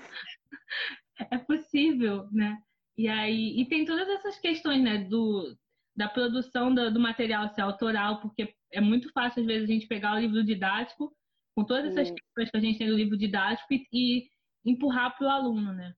[1.31, 2.59] é possível, né?
[2.95, 5.57] E aí, e tem todas essas questões, né, do,
[5.95, 9.87] da produção do, do material ser autoral, porque é muito fácil, às vezes, a gente
[9.87, 11.11] pegar o livro didático
[11.55, 12.15] com todas essas Sim.
[12.15, 14.29] questões que a gente tem no livro didático e, e
[14.65, 15.93] empurrar para o aluno, né?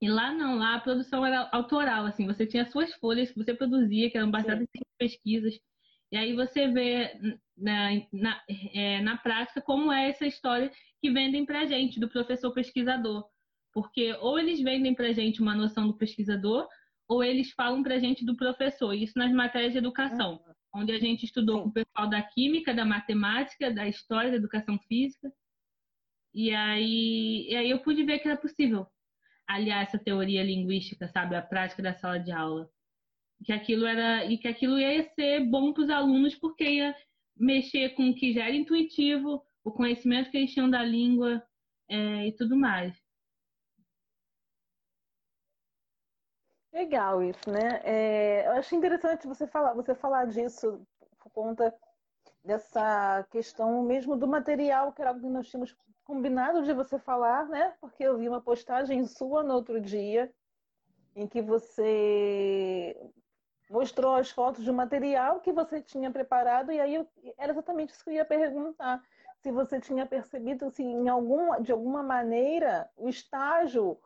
[0.00, 3.54] E lá não, lá a produção era autoral, assim, você tinha suas folhas que você
[3.54, 4.80] produzia, que eram baseadas Sim.
[4.80, 5.54] em pesquisas,
[6.12, 7.10] e aí você vê
[7.56, 8.42] na, na,
[8.74, 13.24] é, na prática como é essa história que vendem para gente, do professor pesquisador.
[13.72, 16.68] Porque ou eles vendem para gente uma noção do pesquisador,
[17.08, 20.42] ou eles falam para gente do professor, isso nas matérias de educação.
[20.74, 24.78] Onde a gente estudou com o pessoal da química, da matemática, da história, da educação
[24.88, 25.32] física.
[26.34, 28.86] E aí, e aí eu pude ver que era possível
[29.46, 32.70] aliar essa teoria linguística, sabe, à prática da sala de aula.
[33.44, 36.94] Que aquilo era e que aquilo ia ser bom para os alunos porque ia
[37.36, 41.42] mexer com o que já era intuitivo, o conhecimento que eles tinham da língua
[41.88, 42.96] é, e tudo mais.
[46.72, 47.80] Legal isso, né?
[47.84, 50.80] É, eu acho interessante você falar, você falar disso
[51.18, 51.74] por conta
[52.42, 57.46] dessa questão mesmo do material, que era algo que nós tínhamos combinado de você falar,
[57.46, 57.74] né?
[57.80, 60.32] Porque eu vi uma postagem sua no outro dia
[61.14, 62.96] em que você
[63.68, 67.08] mostrou as fotos do material que você tinha preparado e aí eu,
[67.38, 69.02] era exatamente isso que eu ia perguntar
[69.40, 73.98] se você tinha percebido se em algum, de alguma maneira o estágio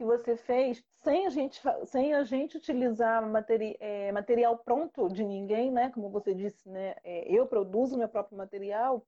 [0.00, 5.22] que você fez sem a gente, sem a gente utilizar materi é, material pronto de
[5.22, 5.90] ninguém, né?
[5.90, 6.96] Como você disse, né?
[7.04, 9.06] É, eu produzo meu próprio material.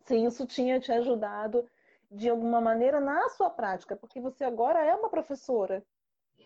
[0.00, 1.70] Se isso tinha te ajudado
[2.10, 5.86] de alguma maneira na sua prática, porque você agora é uma professora,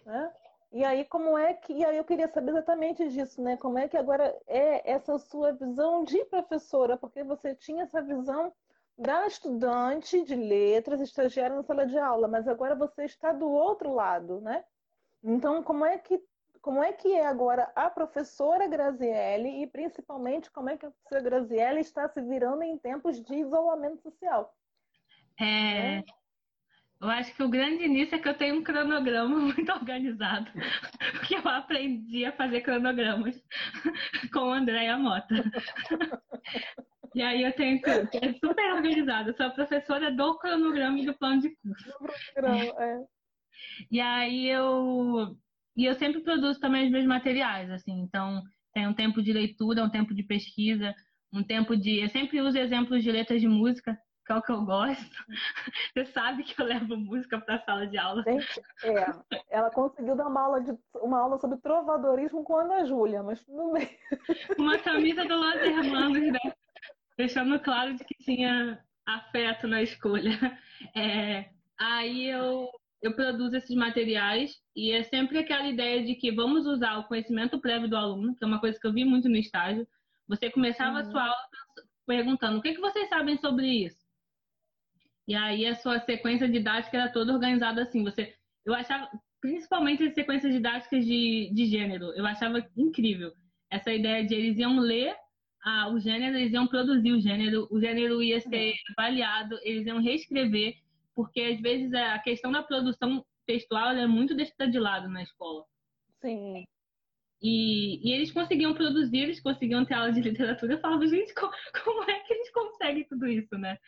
[0.05, 0.31] né?
[0.71, 3.57] E aí como é que, e aí eu queria saber exatamente disso, né?
[3.57, 8.53] Como é que agora é essa sua visão de professora, porque você tinha essa visão
[8.97, 13.95] da estudante de letras, estagiária na sala de aula, mas agora você está do outro
[13.95, 14.65] lado, né?
[15.23, 16.21] Então, como é que
[16.61, 21.21] como é que é agora a professora Graziele e principalmente como é que a professora
[21.21, 24.55] Graziele está se virando em tempos de isolamento social?
[25.41, 26.05] É, é.
[27.01, 30.49] Eu acho que o grande início é que eu tenho um cronograma muito organizado,
[31.15, 33.43] porque eu aprendi a fazer cronogramas
[34.33, 35.35] com a Andréia Mota.
[37.15, 39.33] E aí eu tenho que é super organizada.
[39.35, 41.93] Sou a professora do cronograma e do plano de curso.
[42.79, 43.05] é.
[43.91, 45.37] E aí eu
[45.77, 48.01] e eu sempre produzo também os meus materiais, assim.
[48.01, 50.95] Então tem um tempo de leitura, um tempo de pesquisa,
[51.33, 52.01] um tempo de.
[52.01, 55.17] Eu sempre uso exemplos de letras de música que é o que eu gosto.
[55.95, 58.23] Você sabe que eu levo música para a sala de aula.
[58.23, 59.41] Gente, é.
[59.51, 63.45] Ela conseguiu dar uma aula, de, uma aula sobre trovadorismo com a Ana Júlia, mas
[63.45, 63.99] tudo bem.
[64.59, 66.53] Uma camisa do Los Hermanos, né?
[67.17, 70.31] Deixando claro de que tinha afeto na escolha.
[70.97, 71.49] É,
[71.79, 72.69] aí eu,
[73.01, 77.61] eu produzo esses materiais e é sempre aquela ideia de que vamos usar o conhecimento
[77.61, 79.87] prévio do aluno, que é uma coisa que eu vi muito no estágio.
[80.27, 80.97] Você começava uhum.
[80.97, 81.49] a sua aula
[82.05, 84.03] perguntando o que, que vocês sabem sobre isso?
[85.29, 88.03] E aí a sua sequência didática era toda organizada assim.
[88.03, 88.35] Você,
[88.67, 89.09] eu achava,
[89.41, 93.33] principalmente as sequências didáticas de, de gênero, eu achava incrível.
[93.71, 95.15] Essa ideia de eles iam ler
[95.65, 100.01] ah, o gênero, eles iam produzir o gênero, o gênero ia ser avaliado, eles iam
[100.01, 100.75] reescrever,
[101.15, 105.65] porque às vezes a questão da produção textual é muito deixada de lado na escola.
[106.21, 106.65] Sim.
[107.41, 110.75] E, e, eles conseguiam produzir, eles conseguiam ter aula de literatura.
[110.75, 111.53] Eu falava, gente, como,
[111.85, 113.79] como é que eles conseguem tudo isso, né?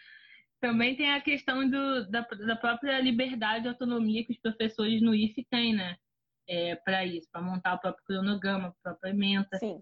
[0.61, 5.15] Também tem a questão do, da, da própria liberdade e autonomia que os professores no
[5.15, 5.97] IF têm, né?
[6.49, 9.57] É, para isso, para montar o próprio cronograma, a própria ementa.
[9.59, 9.81] Sim.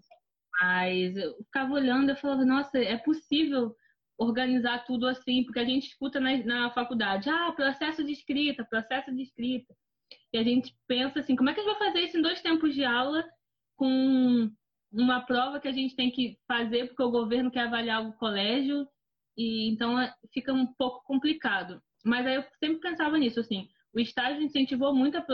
[0.61, 3.75] Mas eu ficava olhando e falava, nossa, é possível
[4.17, 9.13] organizar tudo assim, porque a gente escuta na, na faculdade, ah, processo de escrita, processo
[9.13, 9.73] de escrita.
[10.31, 12.41] E a gente pensa assim, como é que a gente vai fazer isso em dois
[12.41, 13.25] tempos de aula
[13.75, 14.51] com
[14.91, 18.87] uma prova que a gente tem que fazer porque o governo quer avaliar o colégio
[19.35, 21.81] e então é, fica um pouco complicado.
[22.05, 25.25] Mas aí eu sempre pensava nisso, assim, o estágio incentivou muito a,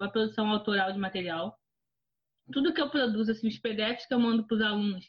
[0.00, 1.57] a produção autoral de material.
[2.52, 5.06] Tudo que eu produzo, assim, os PDFs que eu mando para os alunos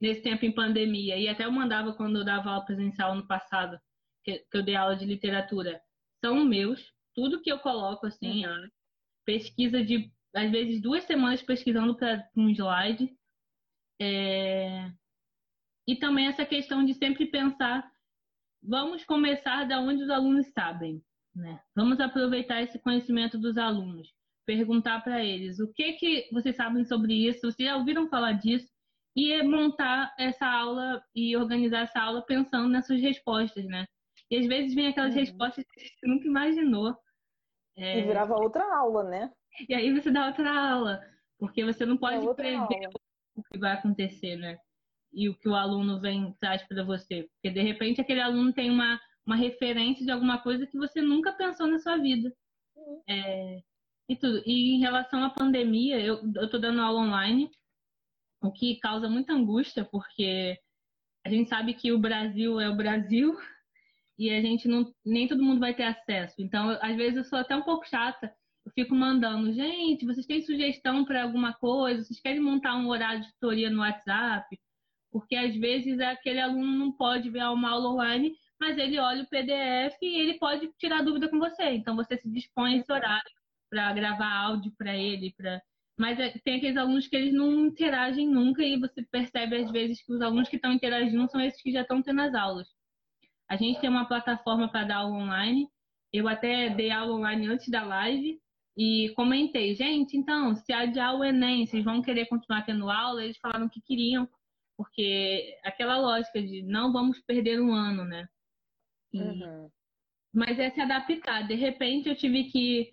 [0.00, 3.78] nesse tempo em pandemia, e até eu mandava quando eu dava aula presencial no passado,
[4.24, 5.80] que, que eu dei aula de literatura,
[6.24, 6.92] são meus.
[7.14, 8.68] Tudo que eu coloco, assim, uhum.
[9.24, 13.14] pesquisa de, às vezes, duas semanas pesquisando para um slide.
[14.00, 14.90] É...
[15.86, 17.92] E também essa questão de sempre pensar
[18.62, 21.02] vamos começar da onde os alunos sabem.
[21.34, 21.60] Né?
[21.74, 24.08] Vamos aproveitar esse conhecimento dos alunos,
[24.46, 28.68] perguntar para eles o que, que vocês sabem sobre isso, vocês já ouviram falar disso,
[29.14, 33.84] e montar essa aula e organizar essa aula pensando nessas respostas, né?
[34.30, 35.20] E às vezes vem aquelas uhum.
[35.20, 36.96] respostas que você nunca imaginou.
[37.76, 38.00] É...
[38.00, 39.30] E virava outra aula, né?
[39.68, 41.00] E aí você dá outra aula,
[41.38, 42.90] porque você não pode é prever aula.
[43.36, 44.58] o que vai acontecer, né?
[45.12, 47.28] e o que o aluno vem traz para você.
[47.34, 51.32] Porque de repente aquele aluno tem uma, uma referência de alguma coisa que você nunca
[51.32, 52.32] pensou na sua vida.
[52.74, 53.02] Uhum.
[53.08, 53.60] É,
[54.12, 54.42] e tudo.
[54.46, 57.50] E em relação à pandemia, eu estou dando aula online,
[58.42, 60.58] o que causa muita angústia, porque
[61.24, 63.36] a gente sabe que o Brasil é o Brasil
[64.18, 66.36] e a gente não nem todo mundo vai ter acesso.
[66.38, 68.32] Então, eu, às vezes eu sou até um pouco chata.
[68.64, 72.04] Eu fico mandando, gente, vocês têm sugestão para alguma coisa?
[72.04, 74.56] Vocês querem montar um horário de tutoria no WhatsApp?
[75.10, 79.28] Porque às vezes aquele aluno não pode ver uma aula online, mas ele olha o
[79.28, 81.70] PDF e ele pode tirar dúvida com você.
[81.70, 83.41] Então você se dispõe esse horário
[83.72, 85.62] para gravar áudio para ele, para
[85.98, 90.04] mas é, tem aqueles alunos que eles não interagem nunca e você percebe às vezes
[90.04, 92.68] que os alunos que estão interagindo são esses que já estão tendo as aulas.
[93.48, 95.68] A gente tem uma plataforma para dar aula online.
[96.12, 98.40] Eu até dei aula online antes da live
[98.76, 103.22] e comentei, gente, então, se adiar o Enem, vocês vão querer continuar tendo aula?
[103.22, 104.28] Eles falaram que queriam
[104.76, 108.26] porque aquela lógica de não vamos perder um ano, né?
[109.12, 109.20] E...
[109.20, 109.70] Uhum.
[110.34, 111.46] Mas é se adaptar.
[111.46, 112.92] De repente eu tive que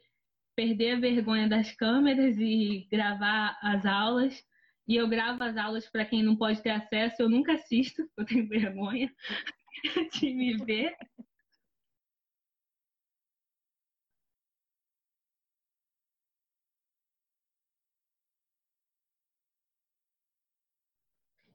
[0.59, 4.43] perder a vergonha das câmeras e gravar as aulas.
[4.85, 7.21] E eu gravo as aulas para quem não pode ter acesso.
[7.21, 9.09] Eu nunca assisto, eu tenho vergonha
[10.19, 10.93] de me ver.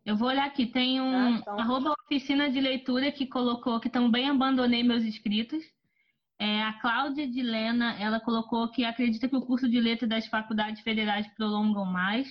[0.06, 1.58] Eu vou olhar aqui, tem um ah, então...
[1.60, 5.73] arroba oficina de leitura que colocou que também abandonei meus inscritos.
[6.38, 10.26] É, a Cláudia de Lena, ela colocou que acredita que o curso de letras das
[10.26, 12.28] faculdades federais prolongam mais.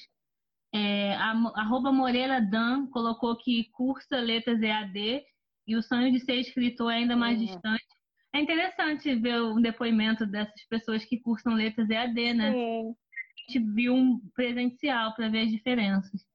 [0.73, 5.23] É, a arroba Moreira Dan colocou que cursa letras EAD
[5.67, 7.45] e o sonho de ser escritor é ainda mais uhum.
[7.45, 7.85] distante.
[8.33, 12.51] É interessante ver o depoimento dessas pessoas que cursam letras EAD, né?
[12.51, 12.89] Sim.
[12.89, 16.25] A gente viu um presencial para ver as diferenças.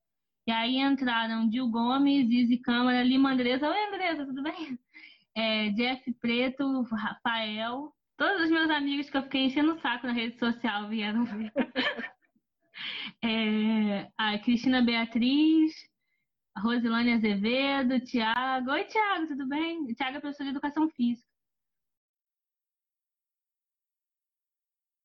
[0.47, 3.69] E aí entraram Gil Gomes, Izzy Câmara, Lima Andresa.
[3.69, 4.79] Oi, Andresa, tudo bem?
[5.39, 7.95] É, Jeff Preto, Rafael.
[8.17, 11.53] Todos os meus amigos que eu fiquei enchendo o saco na rede social vieram ver.
[13.23, 15.73] é, a Cristina Beatriz,
[16.57, 18.73] Rosilane Azevedo, Tiago.
[18.73, 19.87] Oi, Tiago, tudo bem?
[19.95, 21.29] Tiago é professor de educação física.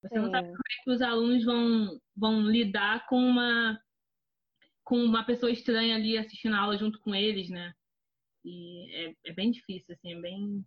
[0.01, 3.79] Você não sabe como é que os alunos vão, vão lidar com uma,
[4.83, 7.71] com uma pessoa estranha ali assistindo a aula junto com eles, né?
[8.43, 10.65] E é, é bem difícil, assim, é bem.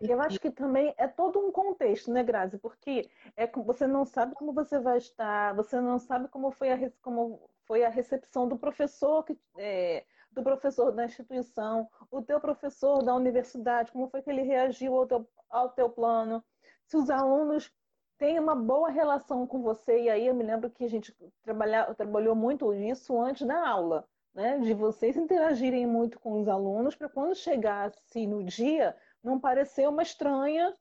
[0.00, 2.58] Eu acho que também é todo um contexto, né, Grazi?
[2.58, 6.92] Porque é, você não sabe como você vai estar, você não sabe como foi a,
[7.02, 13.02] como foi a recepção do professor que, é, do professor da instituição, o teu professor
[13.02, 16.44] da universidade, como foi que ele reagiu ao teu, ao teu plano,
[16.86, 17.72] se os alunos
[18.16, 21.94] têm uma boa relação com você, e aí eu me lembro que a gente trabalha,
[21.94, 24.08] trabalhou muito isso antes da aula,
[24.38, 24.56] né?
[24.60, 30.00] de vocês interagirem muito com os alunos, para quando chegasse no dia, não parecer uma
[30.00, 30.72] estranha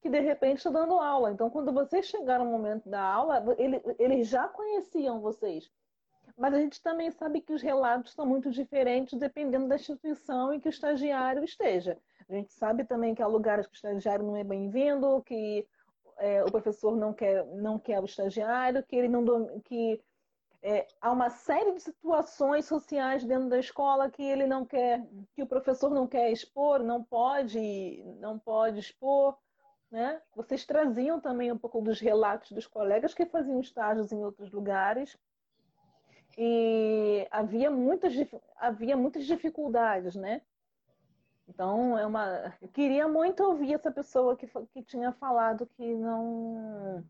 [0.00, 1.32] que de repente está dando aula.
[1.32, 5.68] Então, quando vocês chegaram no momento da aula, ele, eles já conheciam vocês.
[6.38, 10.60] Mas a gente também sabe que os relatos são muito diferentes dependendo da instituição em
[10.60, 11.98] que o estagiário esteja.
[12.28, 15.66] A gente sabe também que há lugares que o estagiário não é bem-vindo, que
[16.18, 20.00] é, o professor não quer, não quer o estagiário, que ele não que
[20.62, 25.42] é, há uma série de situações sociais dentro da escola que ele não quer, que
[25.42, 29.36] o professor não quer expor, não pode, não pode expor.
[29.90, 30.20] Né?
[30.36, 35.18] Vocês traziam também um pouco dos relatos dos colegas que faziam estágios em outros lugares
[36.38, 38.14] e havia muitas,
[38.56, 40.42] havia muitas dificuldades, né?
[41.48, 42.54] Então, é uma...
[42.62, 47.04] eu queria muito ouvir essa pessoa que, que tinha falado que não,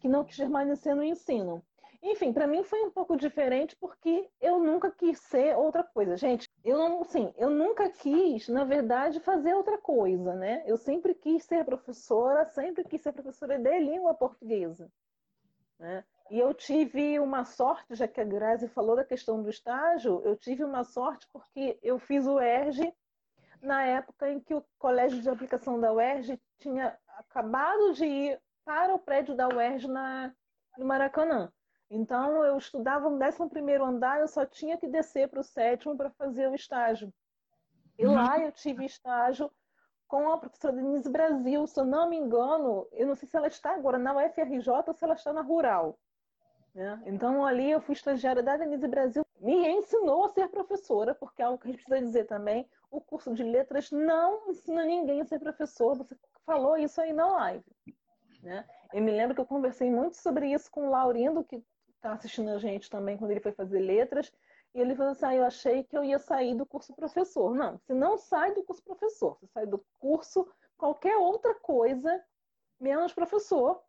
[0.00, 1.62] que não quis permanecer no ensino.
[2.02, 6.16] Enfim, para mim foi um pouco diferente porque eu nunca quis ser outra coisa.
[6.16, 10.64] Gente, eu não, sim, eu nunca quis, na verdade, fazer outra coisa, né?
[10.66, 14.90] Eu sempre quis ser professora, sempre quis ser professora de língua portuguesa,
[15.78, 16.04] né?
[16.28, 20.36] E eu tive uma sorte, já que a Grazi falou da questão do estágio, eu
[20.36, 22.92] tive uma sorte porque eu fiz o ERG
[23.62, 28.92] na época em que o colégio de aplicação da UERJ tinha acabado de ir para
[28.94, 30.34] o prédio da UERJ na,
[30.76, 31.52] no Maracanã.
[31.94, 36.08] Então, eu estudava no 11 andar, eu só tinha que descer para o sétimo para
[36.08, 37.12] fazer o estágio.
[37.98, 38.14] E uhum.
[38.14, 39.52] lá eu tive estágio
[40.08, 43.46] com a professora Denise Brasil, se eu não me engano, eu não sei se ela
[43.46, 45.98] está agora na UFRJ ou se ela está na Rural.
[46.74, 47.02] Né?
[47.04, 51.44] Então, ali eu fui estagiária da Denise Brasil, me ensinou a ser professora, porque é
[51.44, 55.26] algo que a gente precisa dizer também, o curso de letras não ensina ninguém a
[55.26, 56.16] ser professor, você
[56.46, 57.64] falou isso aí na live.
[58.42, 58.66] Né?
[58.94, 61.62] Eu me lembro que eu conversei muito sobre isso com o Laurindo, que
[62.02, 64.32] está assistindo a gente também quando ele foi fazer letras,
[64.74, 67.54] e ele falou assim, ah, eu achei que eu ia sair do curso professor.
[67.54, 72.22] Não, você não sai do curso professor, você sai do curso qualquer outra coisa,
[72.80, 73.80] menos professor,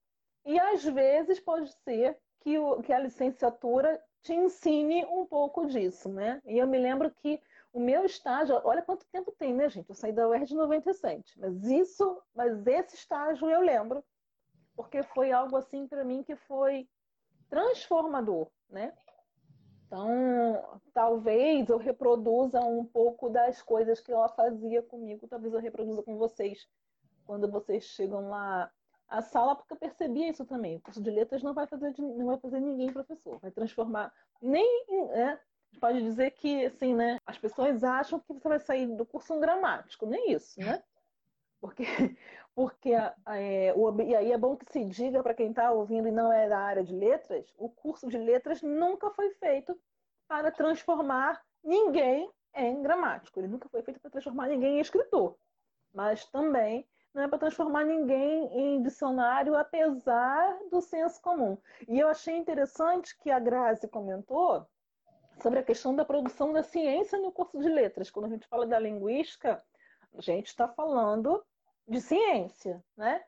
[0.45, 6.09] e às vezes pode ser que, o, que a licenciatura te ensine um pouco disso,
[6.09, 6.41] né?
[6.45, 7.41] E eu me lembro que
[7.71, 9.89] o meu estágio, olha quanto tempo tem, né, gente?
[9.89, 14.03] Eu saí da UERJ de 97, mas isso, mas esse estágio eu lembro,
[14.75, 16.87] porque foi algo assim para mim que foi
[17.53, 18.91] transformador, né?
[19.85, 26.01] Então, talvez eu reproduza um pouco das coisas que ela fazia comigo, talvez eu reproduza
[26.01, 26.67] com vocês
[27.25, 28.71] quando vocês chegam lá
[29.07, 30.77] a sala, porque eu percebia isso também.
[30.77, 34.11] O curso de letras não vai fazer, não vai fazer ninguém professor, vai transformar.
[34.41, 34.85] Nem.
[35.09, 35.39] Né?
[35.79, 37.19] Pode dizer que, assim, né?
[37.23, 40.83] As pessoas acham que você vai sair do curso um gramático, nem isso, né?
[41.63, 41.83] Porque,
[42.53, 46.11] porque é, o, e aí é bom que se diga para quem está ouvindo e
[46.11, 49.79] não é da área de letras, o curso de letras nunca foi feito
[50.27, 53.39] para transformar ninguém em gramático.
[53.39, 55.37] Ele nunca foi feito para transformar ninguém em escritor.
[55.93, 61.57] Mas também não é para transformar ninguém em dicionário, apesar do senso comum.
[61.87, 64.67] E eu achei interessante que a Grazi comentou
[65.41, 68.11] sobre a questão da produção da ciência no curso de letras.
[68.11, 69.63] Quando a gente fala da linguística,
[70.13, 71.41] a gente está falando
[71.87, 73.23] de ciência, né?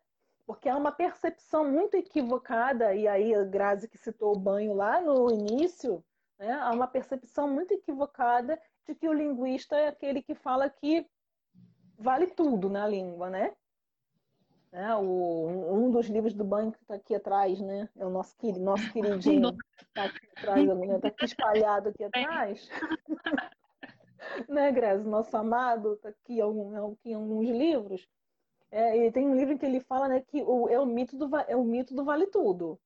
[0.46, 5.02] Porque há uma percepção muito equivocada, e aí a Grazi que citou o banho lá
[5.02, 6.04] no início,
[6.38, 6.54] né?
[6.54, 11.08] há uma percepção muito equivocada de que o linguista é aquele que fala que
[11.98, 13.56] vale tudo na língua, né?
[14.76, 14.94] Né?
[14.98, 17.90] O, um dos livros do banco que está aqui atrás, né?
[17.96, 19.56] É o nosso, nosso queridinho.
[19.80, 22.70] Está aqui atrás, está aqui espalhado aqui atrás.
[24.50, 25.08] né, Grazi?
[25.08, 28.06] Nosso amado está aqui em alguns livros.
[28.76, 31.34] É, e tem um livro que ele fala né, que o, é, o mito do,
[31.48, 32.78] é o mito do vale tudo.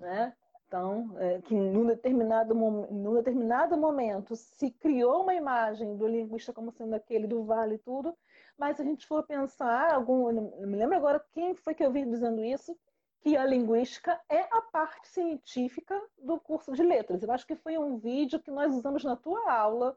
[0.00, 0.34] Né?
[0.66, 6.72] Então, é, que num determinado, num determinado momento se criou uma imagem do linguista como
[6.72, 8.12] sendo aquele do vale tudo,
[8.58, 10.32] mas se a gente for pensar, algum,
[10.66, 12.76] me lembro agora quem foi que eu vi dizendo isso,
[13.20, 17.22] que a linguística é a parte científica do curso de letras.
[17.22, 19.96] Eu acho que foi um vídeo que nós usamos na tua aula,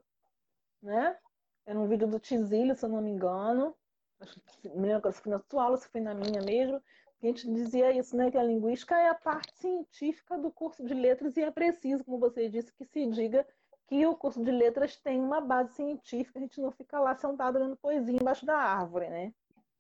[0.80, 1.18] né?
[1.66, 3.76] Era um vídeo do Tizílio, se eu não me engano.
[4.20, 6.82] Acho que, me lembro se foi na sua aula, se foi na minha mesmo.
[7.22, 8.30] A gente dizia isso, né?
[8.30, 12.20] Que a linguística é a parte científica do curso de letras e é preciso, como
[12.20, 13.46] você disse, que se diga
[13.88, 17.58] que o curso de letras tem uma base científica, a gente não fica lá sentado
[17.58, 19.34] lendo poesia embaixo da árvore, né?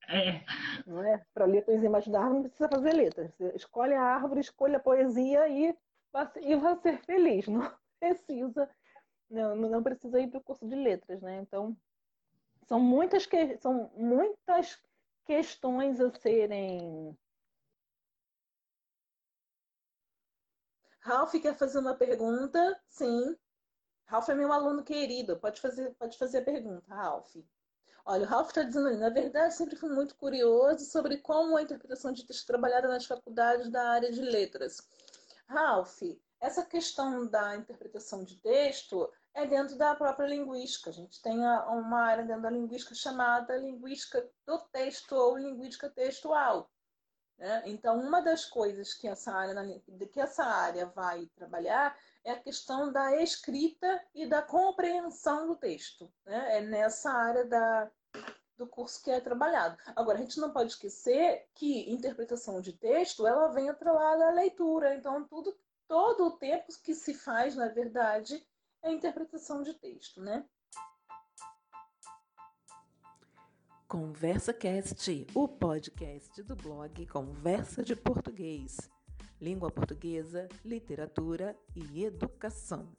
[0.07, 0.41] É.
[0.85, 1.21] Não é?
[1.33, 3.31] Para ler poesia embaixo da árvore não precisa fazer letras.
[3.33, 5.75] Você escolhe a árvore, escolhe a poesia e,
[6.41, 7.47] e vai ser feliz.
[7.47, 7.69] Não
[7.99, 8.69] precisa,
[9.29, 11.39] não, não precisa ir para o curso de letras, né?
[11.41, 11.75] Então,
[12.67, 14.77] são muitas, que, são muitas
[15.25, 17.17] questões a serem.
[20.99, 22.81] Ralph quer fazer uma pergunta?
[22.89, 23.37] Sim.
[24.05, 25.39] Ralph é meu aluno querido.
[25.39, 27.35] Pode fazer, pode fazer a pergunta, Ralph.
[28.05, 31.61] Olha, o Ralph está dizendo ali, na verdade, sempre fui muito curioso sobre como a
[31.61, 34.81] interpretação de texto trabalhada nas faculdades da área de letras.
[35.47, 36.01] Ralph,
[36.39, 40.89] essa questão da interpretação de texto é dentro da própria linguística.
[40.89, 46.71] A gente tem uma área dentro da linguística chamada linguística do texto ou linguística textual.
[47.37, 47.61] Né?
[47.67, 49.81] Então, uma das coisas que essa, área,
[50.11, 56.11] que essa área vai trabalhar é a questão da escrita e da compreensão do texto.
[56.25, 56.57] Né?
[56.57, 57.91] É nessa área da,
[58.57, 59.77] do curso que é trabalhado.
[59.95, 64.95] Agora, a gente não pode esquecer que interpretação de texto, ela vem atrelada à leitura.
[64.95, 65.55] Então, tudo,
[65.87, 68.43] todo o tempo que se faz, na verdade,
[68.83, 70.45] é interpretação de texto, né?
[73.87, 78.77] Conversa Cast, o podcast do blog Conversa de Português.
[79.39, 82.91] Língua portuguesa, literatura e educação.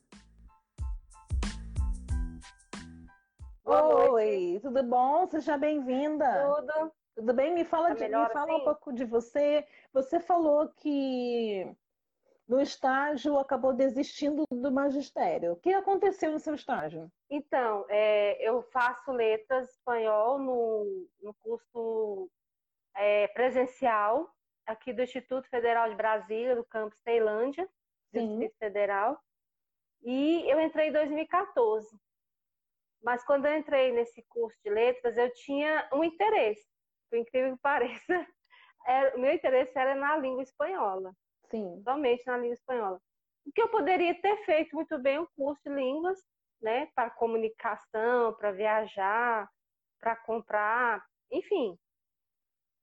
[3.65, 5.29] Oi, tudo bom?
[5.29, 6.27] Seja bem-vinda.
[6.57, 6.93] Tudo.
[7.17, 7.53] Tudo bem?
[7.53, 8.63] Me fala, tá de, me fala assim?
[8.63, 9.67] um pouco de você.
[9.93, 11.71] Você falou que
[12.49, 15.53] no estágio acabou desistindo do magistério.
[15.53, 17.13] O que aconteceu no seu estágio?
[17.29, 22.31] Então, é, eu faço letras espanhol no, no curso
[22.97, 24.29] é, presencial
[24.67, 27.69] aqui do Instituto Federal de Brasília, do campus Tailândia,
[28.13, 29.19] Distrito Federal.
[30.03, 31.89] E eu entrei em 2014.
[33.03, 36.67] Mas quando eu entrei nesse curso de letras, eu tinha um interesse,
[37.11, 38.27] por incrível que pareça.
[38.87, 41.15] Era, o meu interesse era na língua espanhola.
[41.51, 41.83] Sim.
[41.83, 43.01] Somente na língua espanhola.
[43.47, 46.19] O que eu poderia ter feito muito bem um curso de línguas,
[46.61, 46.87] né?
[46.95, 49.49] Para comunicação, para viajar,
[49.99, 51.79] para comprar, enfim.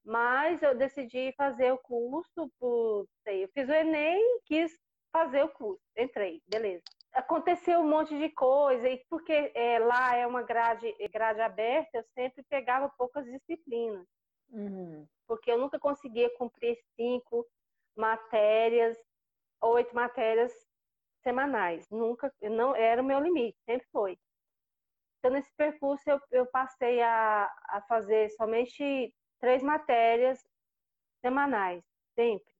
[0.04, 3.06] Mas eu decidi fazer o curso por.
[3.22, 4.72] Sei, eu fiz o Enem quis
[5.12, 5.82] fazer o curso.
[5.96, 6.84] Entrei, beleza
[7.16, 12.04] aconteceu um monte de coisa, e porque é, lá é uma grade, grade aberta, eu
[12.14, 14.06] sempre pegava poucas disciplinas.
[14.50, 15.06] Uhum.
[15.26, 17.46] Porque eu nunca conseguia cumprir cinco
[17.96, 18.96] matérias,
[19.62, 20.52] oito matérias
[21.22, 21.88] semanais.
[21.90, 24.18] Nunca, não era o meu limite, sempre foi.
[25.18, 30.46] Então, nesse percurso, eu, eu passei a, a fazer somente três matérias
[31.20, 31.82] semanais,
[32.14, 32.56] sempre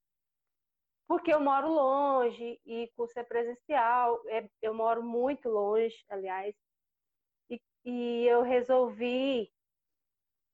[1.07, 6.55] porque eu moro longe e curso é presencial, é, eu moro muito longe, aliás,
[7.49, 9.53] e, e eu resolvi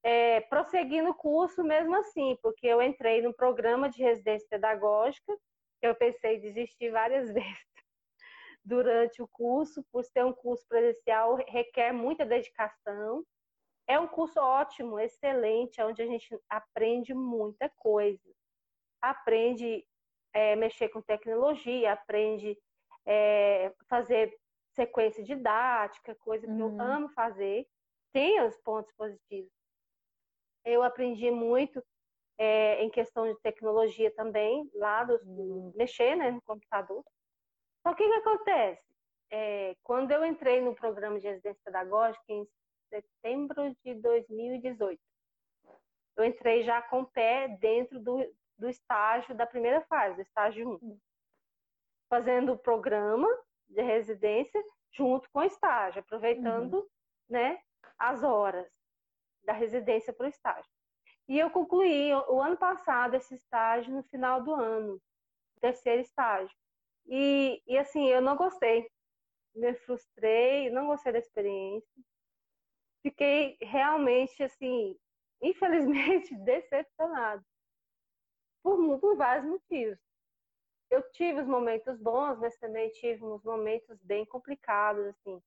[0.03, 5.37] é, prosseguir no curso mesmo assim, porque eu entrei no programa de residência pedagógica,
[5.81, 7.73] que eu pensei em desistir várias vezes
[8.65, 13.25] durante o curso, por ser um curso presencial, requer muita dedicação.
[13.87, 18.23] É um curso ótimo, excelente, onde a gente aprende muita coisa.
[19.01, 19.85] Aprende
[20.33, 22.57] é, mexer com tecnologia, aprende
[23.05, 24.33] é, fazer
[24.71, 26.77] sequência didática, coisa que uhum.
[26.77, 27.67] eu amo fazer.
[28.13, 29.62] Tem os pontos positivos.
[30.65, 31.83] Eu aprendi muito
[32.39, 35.73] é, em questão de tecnologia também, lá do, uhum.
[35.77, 37.05] mexer né, no computador.
[37.83, 38.83] Só que o que acontece?
[39.31, 42.47] É, quando eu entrei no programa de residência pedagógica em
[42.89, 45.01] setembro de 2018,
[46.17, 48.19] eu entrei já com o pé dentro do,
[48.59, 50.99] do estágio da primeira fase, do estágio 1.
[52.11, 53.29] Fazendo o programa
[53.69, 56.89] de residência junto com o estágio, aproveitando uhum.
[57.31, 57.59] né,
[57.99, 58.71] as horas
[59.45, 60.71] da residência para o estágio.
[61.29, 65.01] E eu concluí o ano passado esse estágio no final do ano,
[65.61, 66.55] terceiro estágio.
[67.07, 68.89] E, e assim, eu não gostei.
[69.55, 72.03] Me frustrei, não gostei da experiência.
[73.03, 74.97] Fiquei realmente, assim,
[75.41, 77.45] infelizmente, decepcionado
[78.63, 79.99] por, por vários motivos.
[80.91, 85.43] Eu tive os momentos bons, mas também tive uns momentos bem complicados, assim.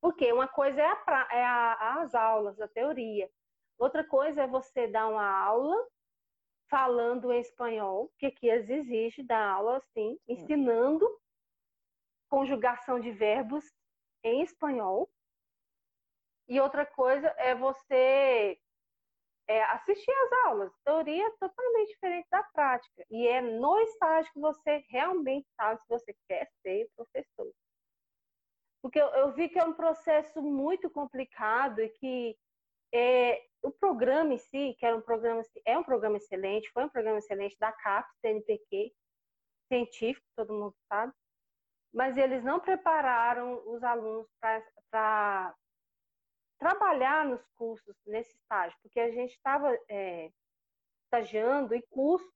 [0.00, 3.30] Porque uma coisa é, a, é a, as aulas, a teoria.
[3.78, 5.76] Outra coisa é você dar uma aula
[6.68, 11.08] falando em espanhol, que aqui exige dar aula assim, ensinando
[12.28, 13.64] conjugação de verbos
[14.22, 15.08] em espanhol,
[16.46, 18.58] E outra coisa é você
[19.46, 20.72] é, assistir às aulas.
[20.84, 23.04] Teoria é totalmente diferente da prática.
[23.10, 27.52] E é no estágio que você realmente sabe se você quer ser professor.
[28.82, 32.38] Porque eu, eu vi que é um processo muito complicado e que
[32.94, 36.88] é, o programa em si, que era um programa, é um programa excelente, foi um
[36.88, 38.94] programa excelente da CAPES, CNPq,
[39.68, 41.12] científico, todo mundo sabe,
[41.92, 45.54] mas eles não prepararam os alunos para
[46.58, 50.30] trabalhar nos cursos nesse estágio, porque a gente estava é,
[51.04, 52.30] estagiando em curso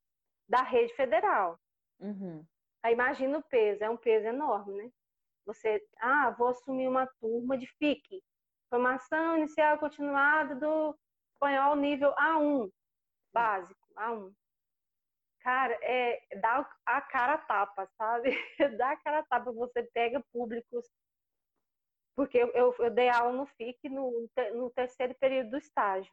[0.49, 1.59] da rede federal.
[1.99, 2.45] Uhum.
[2.83, 4.93] Aí imagina o peso, é um peso enorme, né?
[5.47, 8.23] Você, ah, vou assumir uma turma de FIC,
[8.71, 10.97] formação inicial continuada do
[11.33, 12.71] espanhol nível A1,
[13.33, 14.33] básico, A1.
[15.41, 18.31] Cara, é, dá a cara a tapa, sabe?
[18.79, 20.89] dá a cara a tapa, você pega públicos.
[22.15, 26.13] Porque eu, eu, eu dei aula no FIC no, no terceiro período do estágio.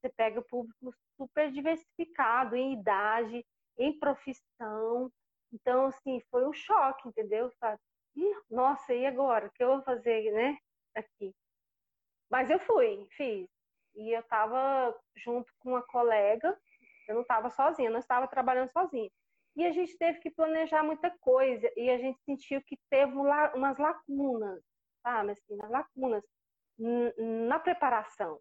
[0.00, 3.46] Você pega público super diversificado em idade,
[3.78, 5.10] em profissão.
[5.52, 7.50] Então, assim, foi um choque, entendeu?
[8.50, 9.46] Nossa, e agora?
[9.46, 10.58] O que eu vou fazer, né?
[10.94, 11.34] Aqui.
[12.30, 13.48] Mas eu fui, fiz.
[13.94, 16.56] E eu estava junto com uma colega
[17.08, 19.10] eu não estava sozinha, não estava trabalhando sozinha.
[19.56, 23.78] E a gente teve que planejar muita coisa e a gente sentiu que teve umas
[23.78, 24.60] lacunas,
[25.02, 25.32] sabe?
[25.32, 26.24] Assim, umas lacunas
[27.46, 28.40] na preparação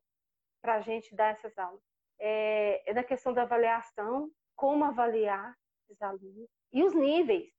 [0.61, 1.81] para a gente dar essas aulas.
[2.19, 7.51] É, é na questão da avaliação, como avaliar esses alunos e os níveis.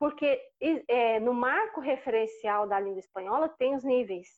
[0.00, 0.42] Porque
[0.88, 4.28] é, no marco referencial da língua espanhola tem os níveis.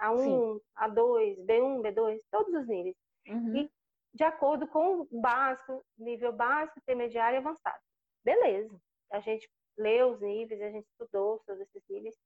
[0.00, 0.60] A1, Sim.
[0.78, 2.96] A2, B1, B2, todos os níveis.
[3.28, 3.54] Uhum.
[3.54, 3.70] E
[4.14, 7.78] de acordo com o básico, nível básico, intermediário e avançado.
[8.24, 8.80] Beleza.
[9.12, 9.46] A gente
[9.76, 12.16] leu os níveis, a gente estudou sobre esses níveis.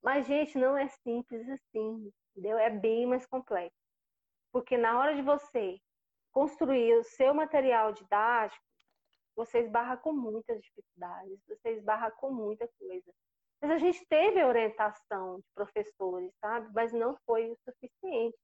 [0.00, 2.56] Mas, gente, não é simples assim, entendeu?
[2.58, 3.76] É bem mais complexo.
[4.52, 5.80] Porque na hora de você
[6.30, 8.64] construir o seu material didático,
[9.40, 13.10] você esbarra com muitas dificuldades, você esbarra com muita coisa.
[13.60, 16.70] Mas a gente teve a orientação de professores, sabe?
[16.74, 18.38] Mas não foi o suficiente.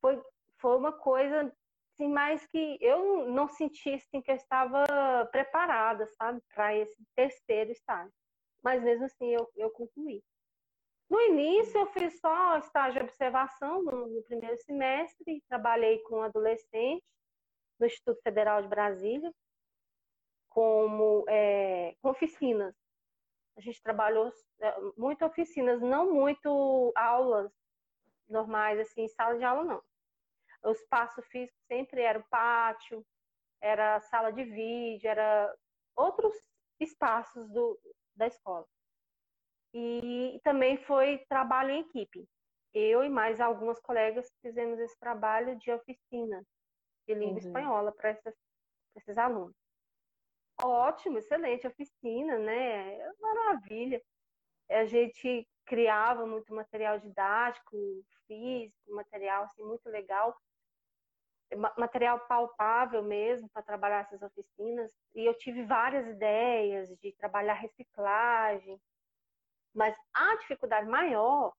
[0.00, 0.22] Foi,
[0.58, 1.52] foi uma coisa
[1.92, 4.84] assim, mais que eu não senti assim, que eu estava
[5.32, 8.12] preparada, sabe, para esse terceiro estágio.
[8.62, 10.22] Mas mesmo assim eu, eu concluí.
[11.10, 17.06] No início eu fiz só estágio de observação no, no primeiro semestre, trabalhei com adolescentes
[17.78, 19.32] no Instituto Federal de Brasília,
[20.54, 22.74] como é, com oficinas.
[23.56, 27.52] A gente trabalhou é, muito oficinas, não muito aulas
[28.28, 29.82] normais, assim, sala de aula não
[30.64, 33.04] o espaço físico sempre era o pátio,
[33.60, 35.54] era a sala de vídeo, era
[35.96, 36.34] outros
[36.80, 37.78] espaços do,
[38.14, 38.66] da escola.
[39.74, 42.28] E também foi trabalho em equipe.
[42.74, 46.44] Eu e mais algumas colegas fizemos esse trabalho de oficina
[47.06, 47.38] de língua uhum.
[47.38, 48.18] espanhola para
[48.96, 49.56] esses alunos.
[50.60, 52.98] Ótimo, excelente oficina, né?
[53.20, 54.02] Maravilha.
[54.70, 57.76] A gente criava muito material didático,
[58.26, 60.36] físico, material assim, muito legal
[61.76, 64.92] material palpável mesmo para trabalhar essas oficinas.
[65.14, 68.80] E eu tive várias ideias de trabalhar reciclagem,
[69.74, 71.52] mas a dificuldade maior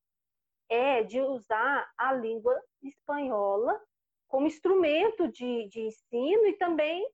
[0.70, 3.80] é de usar a língua espanhola
[4.28, 7.08] como instrumento de, de ensino e também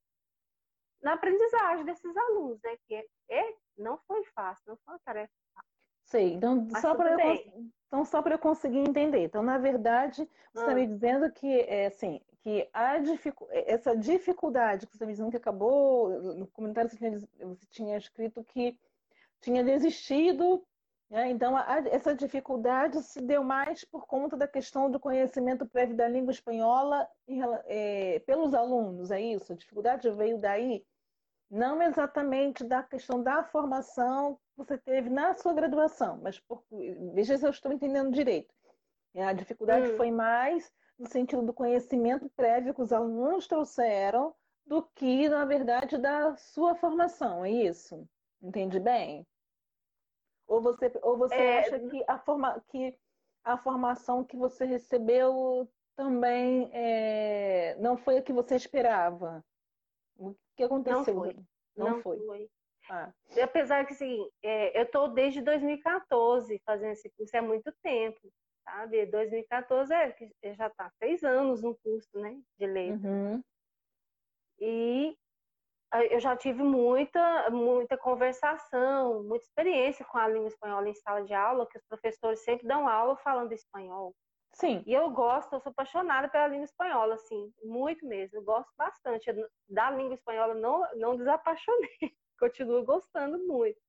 [1.02, 2.76] na aprendizagem desses alunos, né?
[2.86, 5.32] Que é, é não foi fácil, não foi uma tarefa
[6.10, 9.22] Sei, então Mas só para eu, então, só eu conseguir entender.
[9.22, 14.86] Então, na verdade, você está me dizendo que, é, assim, que a dificu essa dificuldade
[14.86, 18.76] que você está me dizendo que acabou, no comentário você tinha, você tinha escrito que
[19.40, 20.64] tinha desistido,
[21.08, 21.30] né?
[21.30, 26.08] então a, essa dificuldade se deu mais por conta da questão do conhecimento prévio da
[26.08, 27.08] língua espanhola
[27.66, 29.52] é, pelos alunos, é isso?
[29.52, 30.84] A dificuldade veio daí?
[31.50, 36.62] Não exatamente da questão da formação você teve na sua graduação, mas por,
[37.12, 38.54] veja se eu estou entendendo direito.
[39.14, 39.96] É, a dificuldade hum.
[39.96, 44.34] foi mais no sentido do conhecimento prévio que os alunos trouxeram
[44.64, 48.06] do que, na verdade, da sua formação, é isso?
[48.40, 49.26] Entendi bem?
[50.46, 51.58] Ou você, ou você é...
[51.60, 52.96] acha que a, forma, que
[53.42, 59.44] a formação que você recebeu também é, não foi a que você esperava?
[60.60, 61.14] Que aconteceu?
[61.14, 61.36] Não foi.
[61.74, 62.18] Não, não foi.
[62.26, 62.50] foi.
[62.90, 63.10] Ah.
[63.42, 68.20] Apesar que, assim, é, eu estou desde 2014 fazendo esse curso, é muito tempo,
[68.62, 69.06] sabe?
[69.06, 70.14] 2014 é,
[70.54, 73.02] já está seis anos no curso, né, de letras.
[73.02, 73.42] Uhum.
[74.58, 75.16] E
[76.10, 81.32] eu já tive muita, muita conversação, muita experiência com a língua espanhola em sala de
[81.32, 84.14] aula, que os professores sempre dão aula falando espanhol.
[84.52, 84.82] Sim.
[84.86, 88.38] E eu gosto, eu sou apaixonada pela língua espanhola, assim, muito mesmo.
[88.38, 89.30] Eu gosto bastante
[89.68, 91.98] da língua espanhola, não, não desapaixonei,
[92.38, 93.80] continuo gostando muito.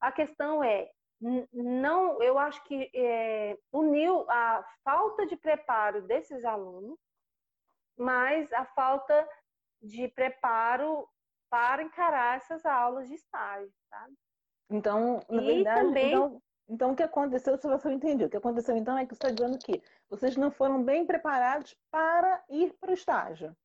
[0.00, 0.90] A questão é,
[1.52, 6.98] não, eu acho que é, uniu a falta de preparo desses alunos,
[7.96, 9.28] mas a falta
[9.82, 11.08] de preparo
[11.50, 14.14] para encarar essas aulas de estágio, sabe?
[14.70, 16.08] Então, na e verdade, também...
[16.08, 19.26] então, então o que aconteceu, se você entendeu, o que aconteceu então é que você
[19.26, 23.56] está dizendo que vocês não foram bem preparados para ir para o estágio.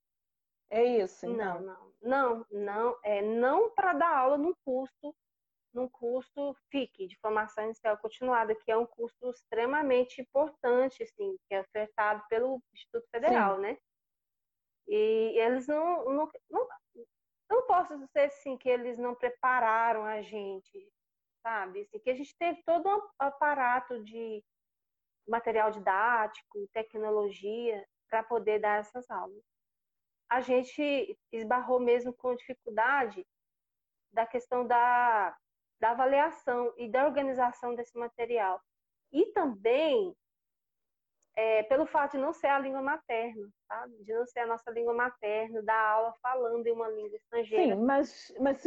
[0.70, 1.26] É isso?
[1.26, 1.60] Então?
[1.60, 5.14] Não, não, não, não, é não para dar aula num curso
[5.74, 11.54] num curso FIC, de formação inicial continuada, que é um curso extremamente importante, assim, que
[11.54, 13.62] é ofertado pelo Instituto Federal, Sim.
[13.62, 13.78] né?
[14.86, 16.68] E eles não, não, não,
[17.50, 20.88] não posso dizer assim que eles não prepararam a gente,
[21.44, 21.82] sabe?
[21.82, 24.42] Assim, que a gente teve todo um aparato de
[25.28, 29.44] material didático, tecnologia para poder dar essas aulas.
[30.28, 33.26] A gente esbarrou mesmo com dificuldade
[34.10, 35.36] da questão da
[35.80, 38.58] da avaliação e da organização desse material.
[39.12, 40.16] E também
[41.36, 44.04] é, pelo fato de não ser a língua materna, sabe?
[44.04, 47.74] De não ser a nossa língua materna, da aula falando em uma língua estrangeira.
[47.74, 48.64] Sim, mas, mas,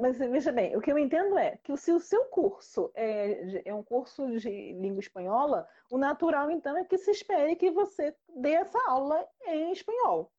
[0.00, 3.74] mas veja bem, o que eu entendo é que se o seu curso é, é
[3.74, 8.52] um curso de língua espanhola, o natural então é que se espere que você dê
[8.52, 10.30] essa aula em espanhol.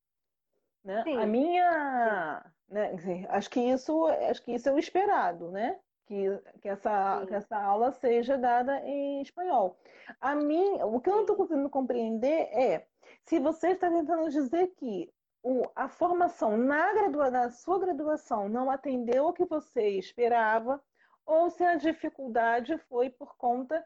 [0.84, 1.04] Né?
[1.04, 1.18] Sim.
[1.18, 2.96] A minha, né,
[3.30, 5.80] acho que isso, acho que isso é o esperado, né?
[6.12, 9.80] Que, que, essa, que essa aula seja dada em espanhol.
[10.20, 12.86] A mim, o que eu não estou conseguindo compreender é
[13.24, 15.10] se você está tentando dizer que
[15.42, 20.84] o, a formação na, gradua, na sua graduação não atendeu o que você esperava,
[21.26, 23.82] ou se a dificuldade foi por conta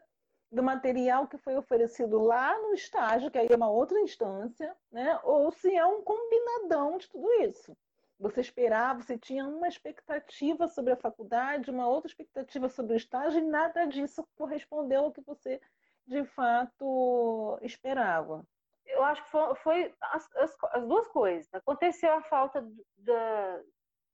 [0.50, 5.18] do material que foi oferecido lá no estágio, que aí é uma outra instância, né?
[5.22, 7.76] ou se é um combinadão de tudo isso.
[8.18, 13.40] Você esperava, você tinha uma expectativa sobre a faculdade, uma outra expectativa sobre o estágio,
[13.40, 15.60] e nada disso correspondeu ao que você
[16.06, 18.46] de fato esperava.
[18.86, 21.52] Eu acho que foi, foi as, as, as, duas coisas.
[21.52, 23.12] Aconteceu a falta do,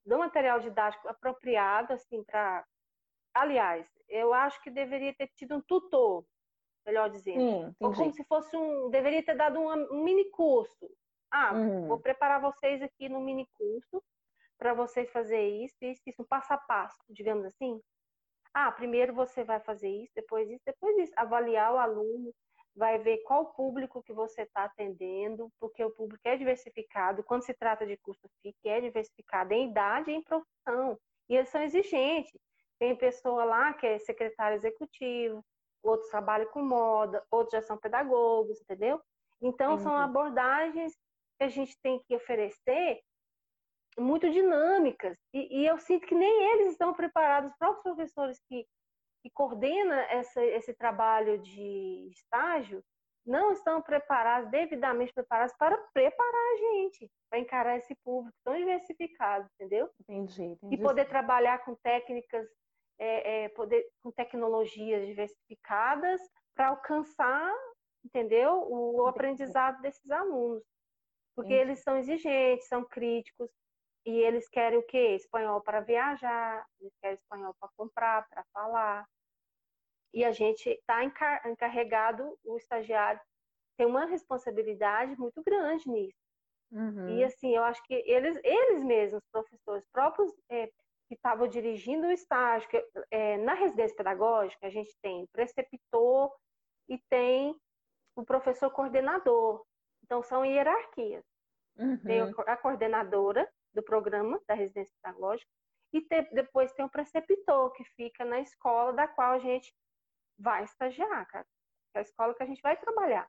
[0.05, 2.64] do material didático apropriado, assim, para.
[3.34, 6.24] Aliás, eu acho que deveria ter tido um tutor,
[6.84, 7.38] melhor dizendo.
[7.38, 8.90] Sim, Ou como se fosse um.
[8.90, 10.90] Deveria ter dado um, um mini curso
[11.33, 11.89] ah, uhum.
[11.89, 14.03] vou preparar vocês aqui no mini curso
[14.59, 17.80] para vocês fazer isso, isso, isso, um passo a passo, digamos assim.
[18.55, 21.12] Ah, primeiro você vai fazer isso, depois isso, depois isso.
[21.16, 22.33] Avaliar o aluno,
[22.76, 27.24] vai ver qual público que você está atendendo, porque o público é diversificado.
[27.24, 30.99] Quando se trata de curso FIC, é diversificado em idade e em profissão.
[31.30, 32.39] E eles são exigentes.
[32.78, 35.43] Tem pessoa lá que é secretário executivo,
[35.83, 39.01] outros trabalham com moda, outros já são pedagogos, entendeu?
[39.41, 40.97] Então, são abordagens
[41.43, 43.01] que a gente tem que oferecer
[43.99, 45.18] muito dinâmicas.
[45.34, 48.64] E, e eu sinto que nem eles estão preparados, os próprios professores que,
[49.22, 52.82] que coordenam essa, esse trabalho de estágio,
[53.24, 59.49] não estão preparados, devidamente preparados para preparar a gente, para encarar esse público tão diversificado,
[59.55, 59.88] entendeu?
[60.01, 60.43] Entendi.
[60.43, 60.74] entendi.
[60.74, 62.49] E poder trabalhar com técnicas,
[62.99, 66.20] é, é, poder, com tecnologias diversificadas
[66.55, 67.55] para alcançar,
[68.05, 68.64] entendeu?
[68.68, 70.64] O, o aprendizado desses alunos.
[71.35, 73.51] Porque eles são exigentes, são críticos,
[74.05, 75.14] e eles querem o quê?
[75.14, 79.07] Espanhol para viajar, eles querem espanhol para comprar, para falar.
[80.12, 83.20] E a gente está encarregado, o estagiário
[83.76, 86.18] tem uma responsabilidade muito grande nisso.
[86.70, 87.11] Uhum.
[87.11, 92.11] E assim, eu acho que eles, eles mesmos, professores próprios é, que estavam dirigindo o
[92.11, 96.35] estágio, que, é, na residência pedagógica, a gente tem preceptor
[96.89, 97.55] e tem
[98.16, 99.64] o professor coordenador.
[100.05, 101.24] Então, são hierarquias.
[101.76, 101.98] Uhum.
[101.98, 105.50] Tem a coordenadora do programa da residência pedagógica
[105.92, 109.72] e te, depois tem o preceptor, que fica na escola da qual a gente
[110.38, 111.46] vai estagiar, cara.
[111.94, 113.28] É a escola que a gente vai trabalhar.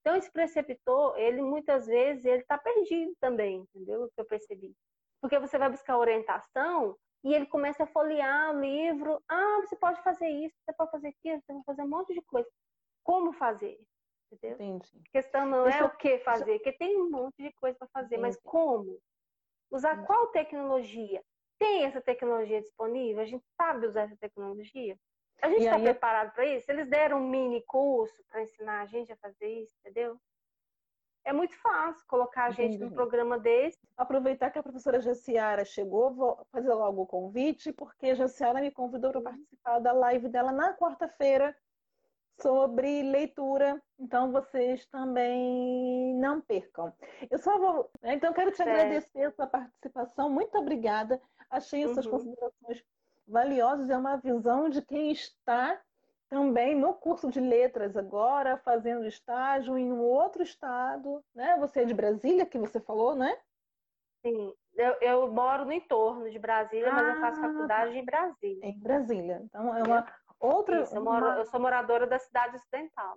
[0.00, 4.04] Então, esse preceptor, ele muitas vezes, ele está perdido também, entendeu?
[4.04, 4.76] O que eu percebi.
[5.20, 6.94] Porque você vai buscar orientação
[7.24, 9.22] e ele começa a folhear o livro.
[9.26, 12.20] Ah, você pode fazer isso, você pode fazer aquilo, você pode fazer um monte de
[12.20, 12.48] coisa.
[13.02, 13.80] Como fazer?
[14.30, 14.54] Entendeu?
[14.54, 15.02] Entendi.
[15.08, 18.16] A questão não é o que fazer, porque tem um monte de coisa para fazer,
[18.16, 18.22] Entendi.
[18.22, 18.98] mas como?
[19.70, 20.06] Usar Entendi.
[20.06, 21.22] qual tecnologia?
[21.58, 23.22] Tem essa tecnologia disponível?
[23.22, 24.98] A gente sabe usar essa tecnologia?
[25.42, 26.70] A gente está preparado para isso?
[26.70, 30.18] Eles deram um mini curso para ensinar a gente a fazer isso, entendeu?
[31.24, 33.78] É muito fácil colocar a gente num programa desse.
[33.96, 38.70] Aproveitar que a professora Jaciara chegou, vou fazer logo o convite, porque a Jaciara me
[38.70, 41.56] convidou para participar da live dela na quarta-feira
[42.40, 43.80] sobre leitura.
[43.98, 46.92] Então, vocês também não percam.
[47.30, 47.90] Eu só vou.
[48.02, 48.64] Então, quero te é.
[48.64, 50.30] agradecer a sua participação.
[50.30, 51.20] Muito obrigada.
[51.50, 52.12] Achei essas uhum.
[52.12, 52.84] considerações
[53.26, 53.90] valiosas.
[53.90, 55.80] É uma visão de quem está
[56.28, 61.22] também no curso de letras agora, fazendo estágio em um outro estado.
[61.34, 61.56] Né?
[61.60, 63.38] Você é de Brasília, que você falou, né?
[64.26, 67.98] Sim, eu, eu moro no entorno de Brasília, ah, mas eu faço ah, faculdade tá.
[67.98, 68.66] em Brasília.
[68.66, 69.42] Em Brasília.
[69.44, 70.06] Então, é uma
[70.40, 70.82] outra.
[70.82, 73.14] Isso, eu, moro, eu sou moradora da cidade ocidental.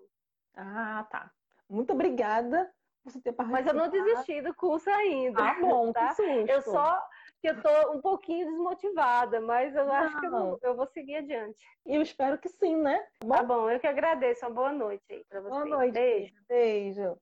[0.55, 1.31] Ah, tá.
[1.69, 2.71] Muito obrigada
[3.03, 3.51] por você ter participado.
[3.51, 5.41] Mas eu não desisti do curso ainda.
[5.41, 6.15] Ah, bom, tá?
[6.47, 7.01] Eu só
[7.41, 9.93] que eu tô um pouquinho desmotivada, mas eu não.
[9.93, 11.57] acho que eu, vou, eu, vou seguir adiante.
[11.85, 13.05] E eu espero que sim, né?
[13.23, 14.45] Bom, tá bom, eu que agradeço.
[14.45, 15.53] Uma boa noite aí para vocês.
[15.53, 15.93] Boa noite.
[15.93, 16.35] Beijo.
[16.47, 17.17] Beijo.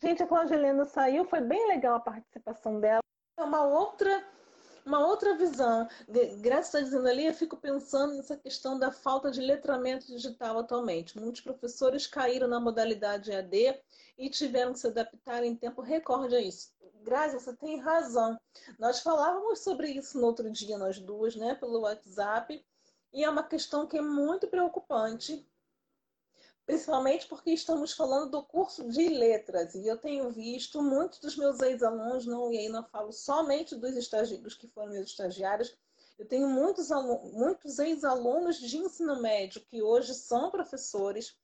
[0.00, 3.00] Gente, a Cláudia Helena saiu, foi bem legal a participação dela.
[3.38, 4.24] É uma outra
[4.90, 5.88] uma outra visão.
[6.40, 11.16] Graça está dizendo ali, eu fico pensando nessa questão da falta de letramento digital atualmente.
[11.16, 13.80] Muitos professores caíram na modalidade EAD
[14.18, 16.72] e tiveram que se adaptar em tempo recorde a isso.
[17.04, 18.36] Graça, você tem razão.
[18.80, 22.62] Nós falávamos sobre isso no outro dia, nós duas, né, pelo WhatsApp,
[23.12, 25.46] e é uma questão que é muito preocupante
[26.70, 31.58] principalmente porque estamos falando do curso de letras e eu tenho visto muitos dos meus
[31.58, 35.76] ex-alunos, não, e aí não falo somente dos estagiários que foram meus estagiários,
[36.16, 36.90] eu tenho muitos,
[37.32, 41.36] muitos ex-alunos de ensino médio que hoje são professores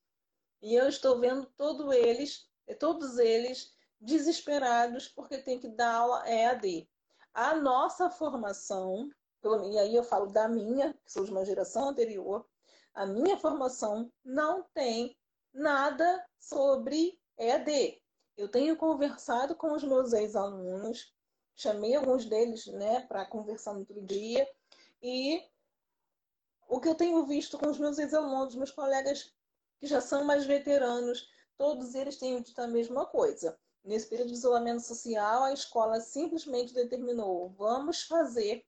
[0.63, 2.49] e eu estou vendo todos eles,
[2.79, 6.89] todos eles desesperados porque tem que dar aula EAD.
[7.35, 9.11] A nossa formação,
[9.73, 12.47] e aí eu falo da minha, que sou de uma geração anterior,
[12.97, 15.15] a minha formação não tem
[15.53, 18.03] nada sobre EAD.
[18.39, 21.15] Eu tenho conversado com os meus ex-alunos,
[21.55, 24.49] chamei alguns deles né, para conversar no outro dia,
[25.03, 25.43] e
[26.67, 29.31] o que eu tenho visto com os meus ex-alunos, meus colegas
[29.79, 31.29] que já são mais veteranos,
[31.59, 33.59] todos eles têm dito a mesma coisa.
[33.85, 38.65] Nesse período de isolamento social, a escola simplesmente determinou: vamos fazer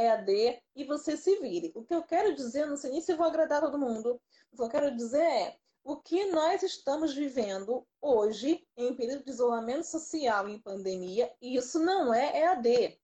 [0.00, 1.72] EAD e você se vire.
[1.74, 4.20] O que eu quero dizer, não sei nem se vou agradar todo mundo,
[4.52, 9.30] o que eu quero dizer é o que nós estamos vivendo hoje, em período de
[9.30, 13.00] isolamento social em pandemia, isso não é EAD.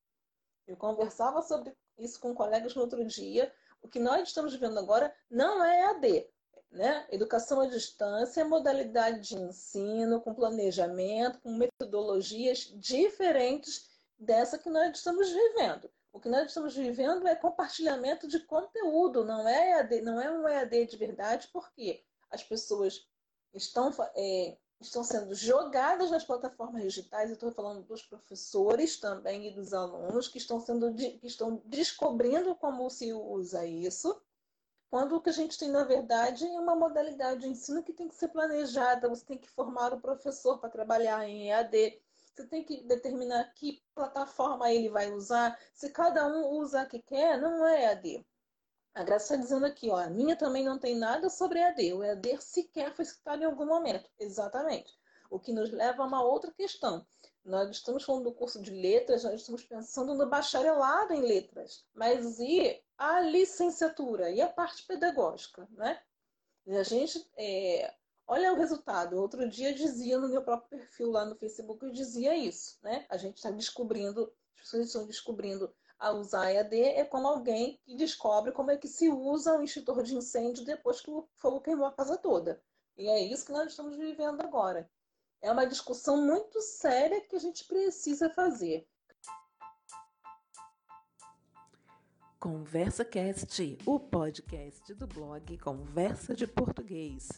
[0.67, 3.53] Eu conversava sobre isso com colegas no outro dia.
[3.81, 6.29] O que nós estamos vivendo agora não é EAD.
[6.71, 7.07] Né?
[7.11, 13.89] Educação à distância, modalidade de ensino, com planejamento, com metodologias diferentes
[14.19, 15.91] dessa que nós estamos vivendo.
[16.15, 20.49] O que nós estamos vivendo é compartilhamento de conteúdo, não é EAD, não é um
[20.49, 23.05] EAD de verdade, porque as pessoas
[23.53, 29.55] estão, é, estão sendo jogadas nas plataformas digitais, eu estou falando dos professores também e
[29.57, 34.17] dos alunos que estão sendo que estão descobrindo como se usa isso,
[34.89, 38.07] quando o que a gente tem, na verdade, é uma modalidade de ensino que tem
[38.07, 42.01] que ser planejada, você tem que formar o professor para trabalhar em EAD,
[42.35, 45.59] você tem que determinar que plataforma ele vai usar.
[45.73, 48.27] Se cada um usa a que quer, não é EAD.
[48.95, 51.93] A Graça está dizendo aqui, ó, a minha também não tem nada sobre EAD.
[51.95, 54.11] O EAD sequer foi citado em algum momento.
[54.19, 54.93] Exatamente.
[55.31, 57.07] O que nos leva a uma outra questão.
[57.45, 61.85] Nós estamos falando do curso de letras, nós estamos pensando no bacharelado em letras.
[61.95, 64.31] Mas e a licenciatura?
[64.31, 66.01] E a parte pedagógica, né?
[66.67, 67.95] E a gente, é,
[68.27, 69.17] Olha o resultado.
[69.17, 73.05] Outro dia dizia no meu próprio perfil lá no Facebook, eu dizia isso, né?
[73.11, 77.97] A gente está descobrindo, as pessoas estão descobrindo a usar EAD é como alguém que
[77.97, 81.87] descobre como é que se usa um extintor de incêndio depois que o fogo queimou
[81.87, 82.63] a casa toda.
[82.97, 84.91] E é isso que nós estamos vivendo agora.
[85.41, 88.87] É uma discussão muito séria que a gente precisa fazer.
[92.39, 97.29] Conversa Cast, o podcast do blog Conversa de Português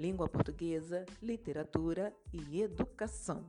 [0.00, 3.44] língua portuguesa, literatura e educação.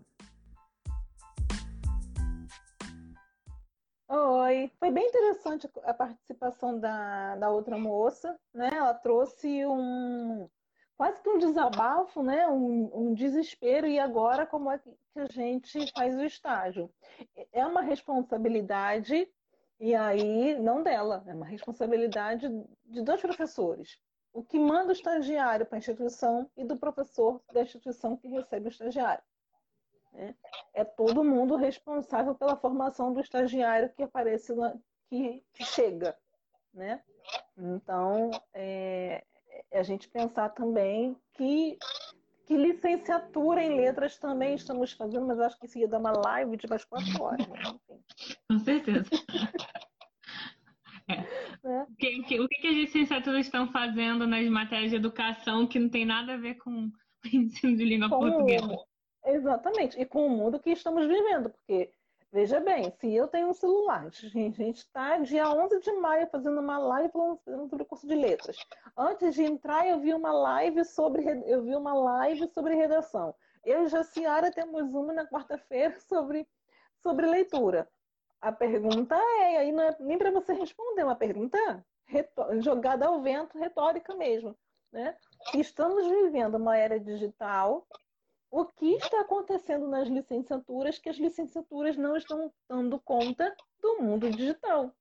[4.10, 8.70] Oi, foi bem interessante a participação da, da outra moça, né?
[8.74, 10.50] Ela trouxe um
[10.98, 12.46] quase que um desabafo, né?
[12.50, 16.92] Um, um desespero e agora como é que a gente faz o estágio?
[17.54, 19.26] É uma responsabilidade
[19.80, 22.50] e aí não dela, é uma responsabilidade
[22.84, 23.98] de dois professores
[24.34, 28.68] o que manda o estagiário para a instituição e do professor da instituição que recebe
[28.68, 29.24] o estagiário.
[30.14, 30.36] Né?
[30.74, 34.76] É todo mundo responsável pela formação do estagiário que aparece, na,
[35.10, 36.18] que, que, chega.
[36.74, 37.02] Né?
[37.58, 39.24] Então, é,
[39.72, 41.78] é, a gente pensar também que,
[42.46, 46.58] que licenciatura em letras também estamos fazendo, mas acho que isso ia dar uma live
[46.58, 47.48] de mais quatro horas.
[47.48, 47.60] Né?
[48.50, 49.10] Com certeza.
[51.10, 51.41] É.
[51.64, 51.86] Né?
[51.88, 55.80] Porque que, que, o que, que as licenciaturas estão fazendo nas matérias de educação que
[55.80, 56.72] não tem nada a ver com
[57.26, 58.78] o ensino de língua com portuguesa.
[59.24, 61.94] Exatamente, e com o mundo que estamos vivendo, porque,
[62.32, 66.60] veja bem, se eu tenho um celular, a gente está dia 11 de maio fazendo
[66.60, 68.58] uma live falando sobre o curso de letras.
[68.98, 73.36] Antes de entrar, eu vi uma live sobre, eu vi uma live sobre redação.
[73.64, 76.48] Eu e Jaciara temos uma na quarta-feira sobre,
[77.04, 77.88] sobre leitura.
[78.42, 81.86] A pergunta é, aí não é nem para você responder, é uma pergunta
[82.60, 84.58] jogada ao vento, retórica mesmo.
[84.92, 85.16] Né?
[85.54, 87.88] Estamos vivendo uma era digital.
[88.50, 94.30] O que está acontecendo nas licenciaturas que as licenciaturas não estão dando conta do mundo
[94.30, 94.92] digital?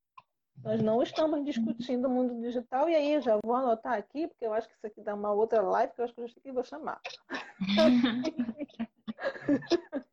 [0.62, 4.44] Nós não estamos discutindo o mundo digital, e aí eu já vou anotar aqui, porque
[4.44, 6.62] eu acho que isso aqui dá uma outra live, que eu acho que eu vou
[6.62, 7.00] chamar.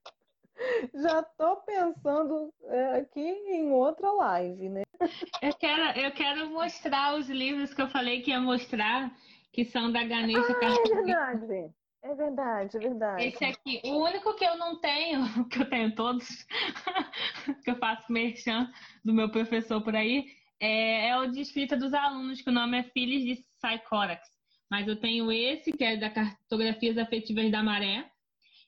[0.93, 4.83] já estou pensando é, aqui em outra live, né?
[5.41, 9.11] Eu quero, eu quero mostrar os livros que eu falei que ia mostrar,
[9.51, 11.73] que são da Ganesha ah, É verdade.
[12.03, 13.23] É verdade, é verdade.
[13.25, 16.25] Esse aqui, o único que eu não tenho, que eu tenho todos,
[17.63, 18.71] que eu faço merchan
[19.03, 20.25] do meu professor por aí,
[20.59, 24.27] é, é o de escrita dos alunos, que o nome é Filhos de Psychorax.
[24.69, 28.09] Mas eu tenho esse, que é da Cartografias Afetivas da Maré,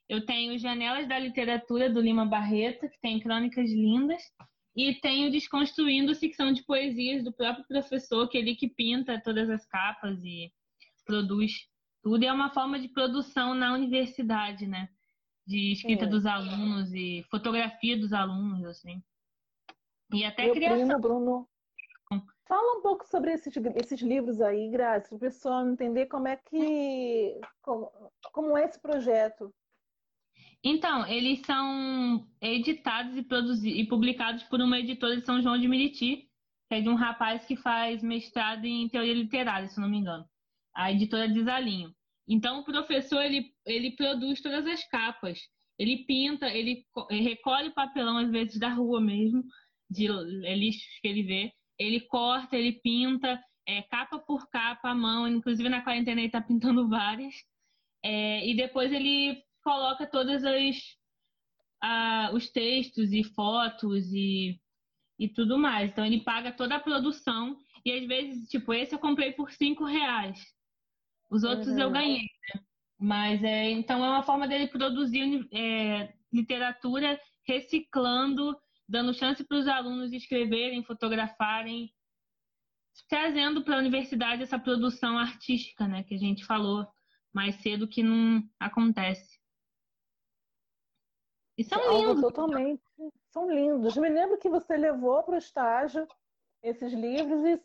[0.10, 4.24] eu tenho Janelas da Literatura, do Lima Barreto, que tem crônicas lindas.
[4.76, 9.50] E tenho Desconstruindo Ficção de Poesias, do próprio professor, que é ele que pinta todas
[9.50, 10.52] as capas e
[11.06, 11.68] produz
[12.02, 12.24] tudo.
[12.24, 14.90] E é uma forma de produção na universidade, né?
[15.46, 16.08] De escrita é.
[16.08, 19.04] dos alunos e fotografia dos alunos, assim.
[20.12, 20.88] E até Meu criação.
[20.88, 21.50] Primo, Bruno,
[22.50, 26.36] Fala um pouco sobre esses, esses livros aí, Graça, para o pessoal entender como é
[26.36, 27.92] que como,
[28.34, 29.54] como é esse projeto.
[30.64, 35.68] Então, eles são editados e, produzidos, e publicados por uma editora de São João de
[35.68, 36.30] Meriti,
[36.68, 40.26] que é de um rapaz que faz mestrado em teoria literária, se não me engano.
[40.76, 41.94] A editora Desalinho.
[42.28, 45.40] Então, o professor, ele, ele produz todas as capas.
[45.80, 49.44] Ele pinta, ele, ele recolhe papelão, às vezes, da rua mesmo,
[49.90, 51.52] de é lixos que ele vê.
[51.80, 55.26] Ele corta, ele pinta, é, capa por capa, à mão.
[55.26, 57.34] Inclusive, na quarentena, ele está pintando várias.
[58.04, 60.42] É, e depois ele coloca todos
[62.34, 64.60] os textos e fotos e,
[65.18, 65.92] e tudo mais.
[65.92, 69.86] Então ele paga toda a produção e às vezes, tipo, esse eu comprei por cinco
[69.86, 70.40] reais.
[71.30, 71.80] Os outros uhum.
[71.80, 72.62] eu ganhei, né?
[73.00, 78.58] Mas é, então é uma forma dele produzir é, literatura reciclando,
[78.88, 81.90] dando chance para os alunos escreverem, fotografarem,
[83.08, 86.86] trazendo para a universidade essa produção artística, né, que a gente falou
[87.34, 89.39] mais cedo que não acontece.
[91.60, 92.22] E são Algo lindos.
[92.22, 92.82] Totalmente.
[93.32, 93.98] São lindos.
[93.98, 96.08] Me lembro que você levou para o estágio
[96.64, 97.62] esses livros e,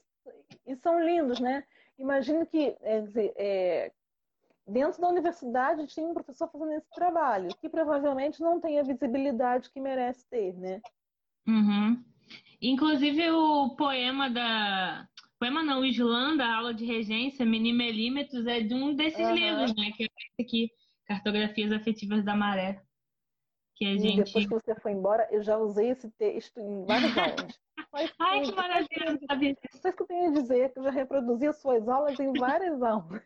[0.67, 1.63] e, são lindos, né?
[1.97, 3.05] Imagino que é,
[3.37, 3.93] é,
[4.67, 9.71] dentro da universidade tinha um professor fazendo esse trabalho, que provavelmente não tem a visibilidade
[9.71, 10.83] que merece ter, né?
[11.47, 12.03] Uhum.
[12.61, 15.09] Inclusive o poema da.
[15.39, 19.35] Poema não, o Islã, da aula de regência, Minimilímetros, é de um desses uhum.
[19.37, 19.93] livros, né?
[19.97, 20.71] Que é esse aqui,
[21.07, 22.83] Cartografias Afetivas da Maré.
[23.77, 24.25] Que a e gente...
[24.25, 27.61] depois que você foi embora, eu já usei esse texto em várias aulas.
[27.93, 29.19] Mas, Ai, que maravilha!
[29.29, 32.33] Só isso que eu tenho a dizer, que eu já reproduzi as suas aulas em
[32.33, 33.23] várias aulas.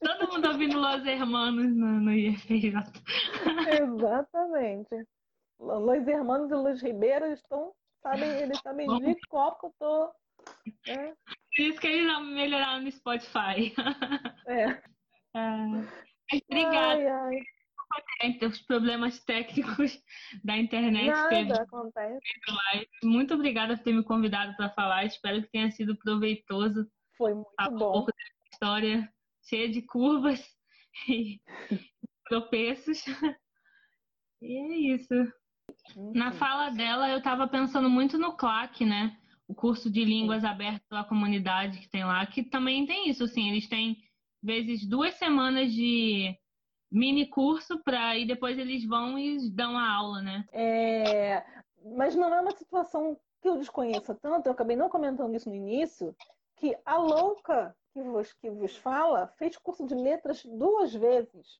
[0.00, 2.74] Todo mundo ouvindo Los Hermanos no, no IFJ.
[3.82, 5.06] Exatamente.
[5.58, 7.72] Los Hermanos e Luiz Ribeiro estão,
[8.02, 10.12] sabem, eles sabem de qual que eu tô.
[10.86, 11.14] Né?
[11.56, 13.74] Por isso que eles não melhoraram no Spotify.
[14.46, 14.64] É.
[15.36, 16.36] é.
[16.48, 16.78] Obrigada.
[16.78, 17.53] Ai, ai
[18.46, 19.98] os problemas técnicos
[20.44, 21.06] da internet.
[21.06, 22.18] Nada acontece.
[23.02, 25.04] Muito obrigada por ter me convidado para falar.
[25.04, 26.86] Espero que tenha sido proveitoso.
[27.16, 27.74] Foi muito bom.
[27.74, 29.12] Um pouco dessa história
[29.48, 30.42] cheia de curvas
[31.08, 31.40] e
[32.28, 33.04] tropeços.
[34.40, 35.14] E é isso.
[36.14, 39.16] Na fala dela, eu estava pensando muito no CLAC, né?
[39.46, 43.50] O curso de línguas aberto à comunidade que tem lá, que também tem isso, assim,
[43.50, 43.98] eles têm
[44.42, 46.34] vezes duas semanas de
[46.94, 50.44] mini curso para e depois eles vão e dão a aula, né?
[50.52, 51.44] É,
[51.96, 55.54] mas não é uma situação que eu desconheça tanto, eu acabei não comentando isso no
[55.54, 56.16] início,
[56.56, 61.58] que a louca que vos, que vos fala fez curso de letras duas vezes.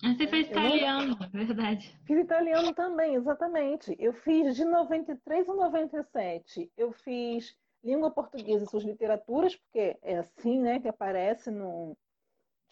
[0.00, 1.30] Você fez italiano, não...
[1.30, 1.98] verdade.
[2.04, 3.96] Fiz italiano também, exatamente.
[3.98, 6.70] Eu fiz de 93 a 97.
[6.76, 11.96] Eu fiz língua portuguesa e suas literaturas, porque é assim, né, que aparece no,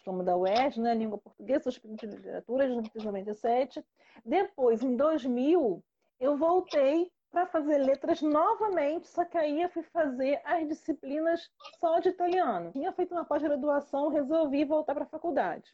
[0.01, 3.85] diploma da UERJ, né, língua portuguesa, de literatura, de 1997.
[4.25, 5.83] Depois, em 2000,
[6.19, 11.49] eu voltei para fazer letras novamente, só que aí eu fui fazer as disciplinas
[11.79, 12.71] só de italiano.
[12.71, 15.73] Tinha feito uma pós-graduação, resolvi voltar para a faculdade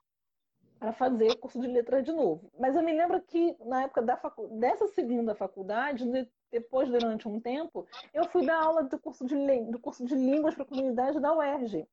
[0.80, 2.52] para fazer o curso de letras de novo.
[2.60, 4.48] Mas eu me lembro que na época facu...
[4.60, 6.06] dessa segunda faculdade,
[6.52, 9.36] depois durante um tempo, eu fui dar aula do curso de,
[9.72, 11.88] do curso de línguas para a comunidade da UERJ,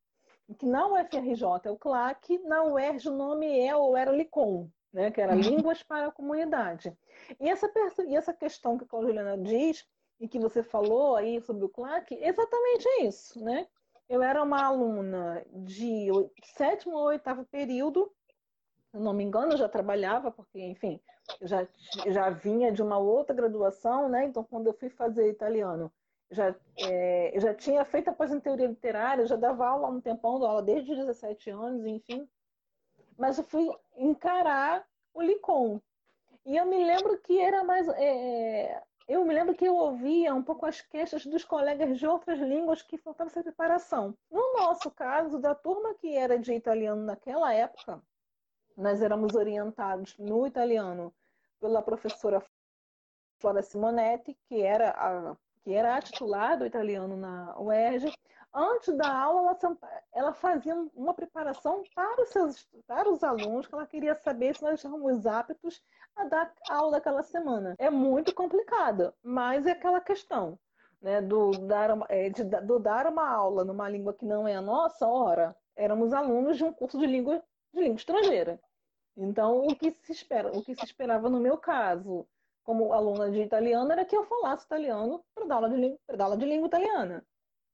[0.53, 5.11] que na UFRJ é o CLAC, na UERJ o nome é ou era Licom né,
[5.11, 5.41] que era uhum.
[5.41, 6.97] Línguas para a Comunidade.
[7.37, 7.69] E essa,
[8.07, 9.85] e essa questão que a Juliana diz,
[10.21, 13.67] e que você falou aí sobre o CLAC, exatamente isso, né?
[14.07, 16.07] Eu era uma aluna de
[16.55, 18.09] sétimo ou oitavo período,
[18.89, 21.01] se não me engano, eu já trabalhava, porque, enfim,
[21.41, 21.67] já,
[22.07, 24.23] já vinha de uma outra graduação, né?
[24.23, 25.91] Então, quando eu fui fazer italiano,
[26.31, 30.43] já, é, eu já tinha feito a teoria literária, já dava aula há um tempão,
[30.43, 32.27] aula desde os 17 anos, enfim
[33.17, 35.81] mas eu fui encarar o Licon.
[36.45, 37.87] E eu me lembro que era mais.
[37.89, 42.39] É, eu me lembro que eu ouvia um pouco as queixas dos colegas de outras
[42.39, 44.15] línguas que faltava essa preparação.
[44.29, 48.01] No nosso caso, da turma que era de italiano naquela época,
[48.77, 51.13] nós éramos orientados no italiano
[51.59, 52.43] pela professora
[53.39, 55.35] Flora Simonetti, que era a,
[55.65, 58.13] que era a titular do italiano na UERJ,
[58.53, 59.77] antes da aula, ela,
[60.13, 64.61] ela, fazia uma preparação para os, seus, para os alunos, que ela queria saber se
[64.61, 65.81] nós estávamos aptos
[66.15, 67.73] a dar aula daquela semana.
[67.79, 70.57] É muito complicado, mas é aquela questão
[71.01, 74.55] né, do, dar uma, é, de, do dar uma aula numa língua que não é
[74.55, 77.43] a nossa, ora, éramos alunos de um curso de língua,
[77.73, 78.59] de língua estrangeira.
[79.17, 82.27] Então, o que se espera, o que se esperava no meu caso,
[82.65, 86.37] como aluna de italiano, era que eu falasse italiano para dar aula de, dar aula
[86.37, 87.25] de língua italiana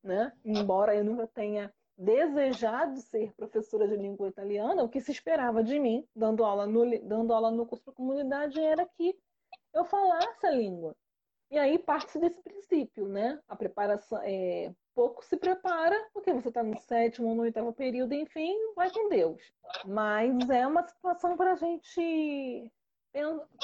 [0.04, 0.32] né?
[0.44, 5.78] Embora eu nunca tenha desejado ser professora de língua italiana, o que se esperava de
[5.80, 9.16] mim, dando aula no, dando aula no curso para comunidade, era que
[9.74, 10.96] eu falasse a língua.
[11.52, 13.40] E aí parte desse princípio, né?
[13.48, 18.14] A preparação é, pouco se prepara, porque você está no sétimo ou no oitavo período,
[18.14, 19.42] enfim, vai com Deus.
[19.86, 22.72] Mas é uma situação para a gente,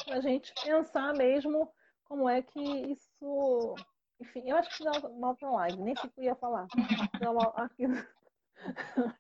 [0.10, 1.72] a gente pensar mesmo
[2.06, 3.76] como é que isso
[4.20, 6.68] enfim, eu acho que dá uma outra live, nem sei o que eu ia falar.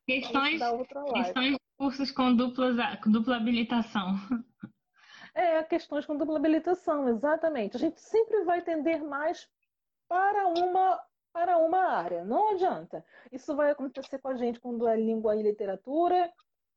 [0.07, 0.59] Questões,
[1.13, 2.73] questões de cursos com dupla,
[3.05, 4.15] dupla habilitação.
[5.35, 7.77] É, questões com dupla habilitação, exatamente.
[7.77, 9.47] A gente sempre vai tender mais
[10.07, 10.99] para uma
[11.31, 12.25] para uma área.
[12.25, 13.05] Não adianta.
[13.31, 16.33] Isso vai acontecer com a gente quando é língua e literatura,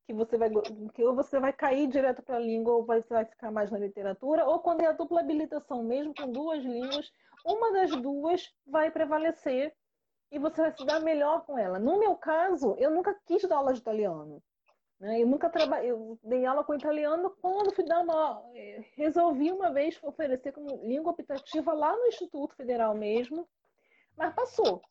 [0.07, 0.51] que você vai
[0.95, 3.79] que ou você vai cair direto para a língua ou você vai ficar mais na
[3.79, 7.13] literatura, ou quando é a dupla habilitação mesmo com duas línguas,
[7.45, 9.75] uma das duas vai prevalecer
[10.31, 11.79] e você vai se dar melhor com ela.
[11.79, 14.43] No meu caso, eu nunca quis dar aula de italiano.
[15.01, 15.23] Né?
[15.23, 18.43] Eu nunca trabalhei, eu dei aula com italiano quando fui dar uma.
[18.55, 23.49] Eh, resolvi uma vez oferecer como língua optativa lá no Instituto Federal mesmo,
[24.17, 24.83] mas passou.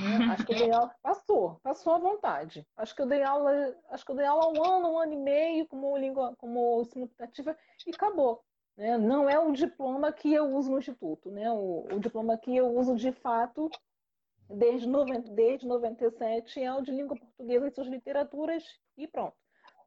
[0.00, 0.32] Né?
[0.32, 2.66] Acho que eu dei aula, passou, passou à vontade.
[2.76, 5.16] Acho que eu dei aula, acho que eu dei aula um ano, um ano e
[5.16, 7.56] meio como língua, como ensino optativa
[7.86, 8.42] e acabou.
[8.76, 8.96] Né?
[8.96, 11.50] Não é o diploma que eu uso no Instituto, né?
[11.50, 13.70] o, o diploma que eu uso de fato
[14.48, 18.64] desde, 90, desde 97 é o de língua portuguesa e suas literaturas
[18.96, 19.36] e pronto.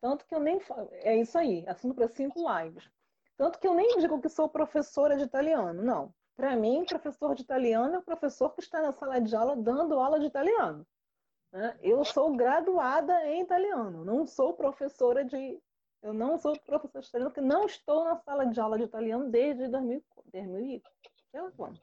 [0.01, 0.59] Tanto que eu nem
[0.91, 2.89] é isso aí, assunto para cinco lives.
[3.37, 6.13] Tanto que eu nem digo que sou professora de italiano, não.
[6.36, 9.99] Para mim, professor de italiano é o professor que está na sala de aula dando
[9.99, 10.86] aula de italiano.
[11.51, 11.77] Né?
[11.81, 15.61] Eu sou graduada em italiano, não sou professora de
[16.01, 19.30] eu não sou professor de italiano, porque não estou na sala de aula de italiano
[19.31, 20.81] desde 2000, 2000
[21.31, 21.80] sei lá quando.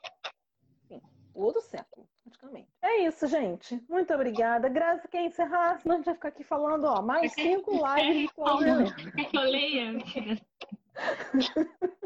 [0.85, 1.02] Enfim,
[1.35, 2.68] o outro século, praticamente.
[2.81, 3.85] É isso, gente.
[3.89, 4.68] Muito obrigada.
[4.68, 5.81] Graça, quer encerrar?
[5.81, 9.43] Senão a gente vai ficar aqui falando, ó, mais cinco lives a Quer que eu
[9.43, 9.93] leia?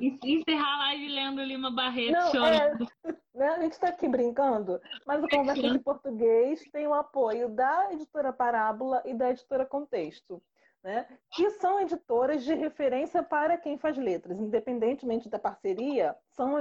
[0.01, 2.89] Encerrar a live lendo Lima Barreto não, chorando.
[3.05, 7.49] É, né, a gente está aqui brincando, mas o Conversa de Português tem o apoio
[7.49, 10.43] da editora Parábola e da editora Contexto
[10.87, 16.57] né, que são editoras de referência para quem faz letras, independentemente da parceria, são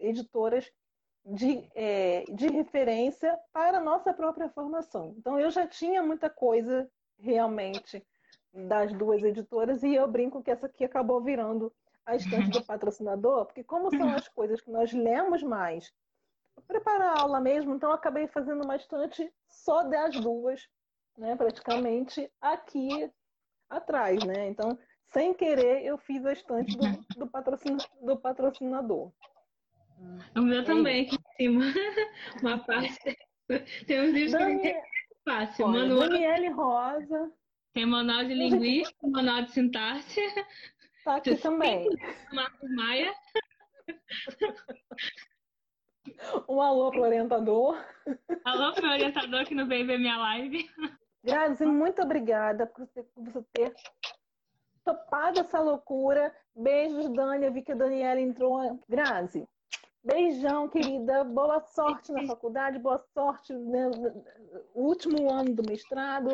[0.00, 0.72] editoras
[1.26, 5.14] de, é, de referência para a nossa própria formação.
[5.18, 8.02] Então, eu já tinha muita coisa realmente
[8.56, 11.72] das duas editoras e eu brinco que essa aqui acabou virando
[12.06, 15.92] a estante do patrocinador, porque como são as coisas que nós lemos mais,
[16.66, 20.66] preparar a aula mesmo, então eu acabei fazendo uma estante só das duas,
[21.18, 23.10] né, praticamente aqui
[23.68, 24.48] atrás, né?
[24.48, 24.78] Então,
[25.12, 29.12] sem querer, eu fiz a estante do, do, patrocin, do patrocinador.
[30.34, 31.64] O meu também, aqui em cima.
[32.42, 33.16] Uma parte.
[33.86, 34.82] Tem uns livros que é
[35.24, 35.66] fácil.
[35.66, 35.94] Olha.
[35.94, 37.32] Daniele Rosa.
[37.76, 40.22] Tem manual de linguística, manual de sintaxe.
[41.04, 41.86] Tá aqui também.
[42.32, 43.12] Marcos Maia.
[46.48, 47.76] Um alô pro orientador.
[48.46, 50.66] Alô pro orientador que não veio ver minha live.
[51.22, 53.74] Grazi, muito obrigada por você, por você ter
[54.82, 56.34] topado essa loucura.
[56.56, 57.44] Beijos, Dani.
[57.44, 58.82] Eu vi que a Daniela entrou.
[58.88, 59.46] Grazi,
[60.02, 61.24] beijão, querida.
[61.24, 64.24] Boa sorte na faculdade, boa sorte no
[64.74, 66.30] último ano do mestrado.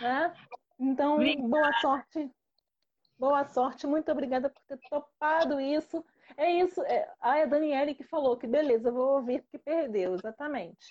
[0.00, 0.34] Né?
[0.78, 1.48] Então, obrigada.
[1.48, 2.30] boa sorte.
[3.18, 3.86] Boa sorte.
[3.86, 6.04] Muito obrigada por ter topado isso.
[6.36, 6.82] É isso.
[6.82, 10.86] É, ah, é a Daniele que falou que beleza, vou ouvir porque perdeu, exatamente.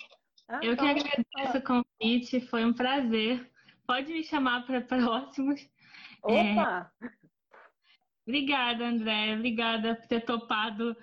[0.47, 3.51] Ah, eu então, que agradeço o convite, foi um prazer.
[3.85, 5.61] Pode me chamar para próximos.
[6.23, 6.91] Opa!
[7.01, 7.09] É...
[8.27, 9.35] Obrigada, André.
[9.35, 10.97] Obrigada por ter topado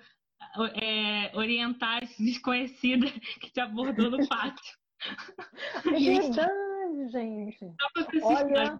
[0.75, 3.07] é, orientar esse desconhecida
[3.39, 4.77] que te abordou no pátio.
[5.85, 6.72] É verdade,
[7.09, 7.73] gente.
[8.21, 8.79] Olha,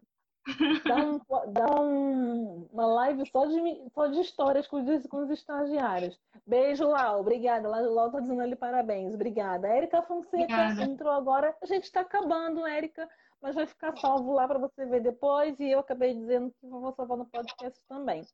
[0.85, 1.19] dá, um,
[1.51, 6.19] dá um, uma live só de, só de histórias com os, com os estagiários.
[6.45, 7.21] Beijo, Lau.
[7.21, 7.67] Obrigada.
[7.67, 9.13] Lau tá dizendo ali parabéns.
[9.13, 9.67] Obrigada.
[9.67, 10.83] Érica Fonseca Obrigada.
[10.83, 11.55] entrou agora.
[11.61, 13.09] A gente está acabando, Érica,
[13.41, 15.57] mas vai ficar salvo lá para você ver depois.
[15.59, 18.25] E eu acabei dizendo que vou salvar no podcast também.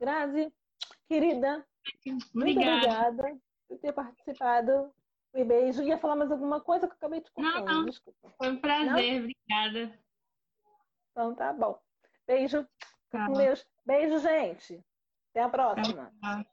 [0.00, 0.52] Grazi,
[1.08, 1.64] querida,
[2.34, 3.36] muito obrigada
[3.68, 4.90] por ter participado.
[5.34, 5.82] Um beijo.
[5.82, 7.60] Ia falar mais alguma coisa que eu acabei de contar.
[7.60, 7.84] Não, não.
[7.84, 8.30] Desculpa.
[8.36, 8.86] Foi um prazer.
[8.86, 9.18] Não?
[9.18, 9.98] Obrigada.
[11.10, 11.78] Então tá bom.
[12.26, 12.66] Beijo.
[13.10, 13.26] Tá.
[13.26, 13.66] Com Deus.
[13.84, 14.84] Beijo, gente.
[15.30, 16.12] Até a próxima.
[16.20, 16.44] Tá.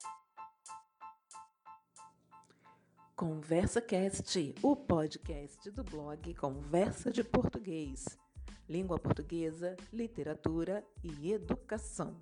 [3.15, 8.05] Conversa Cast, o podcast do blog Conversa de Português.
[8.67, 12.19] Língua portuguesa, literatura e educação.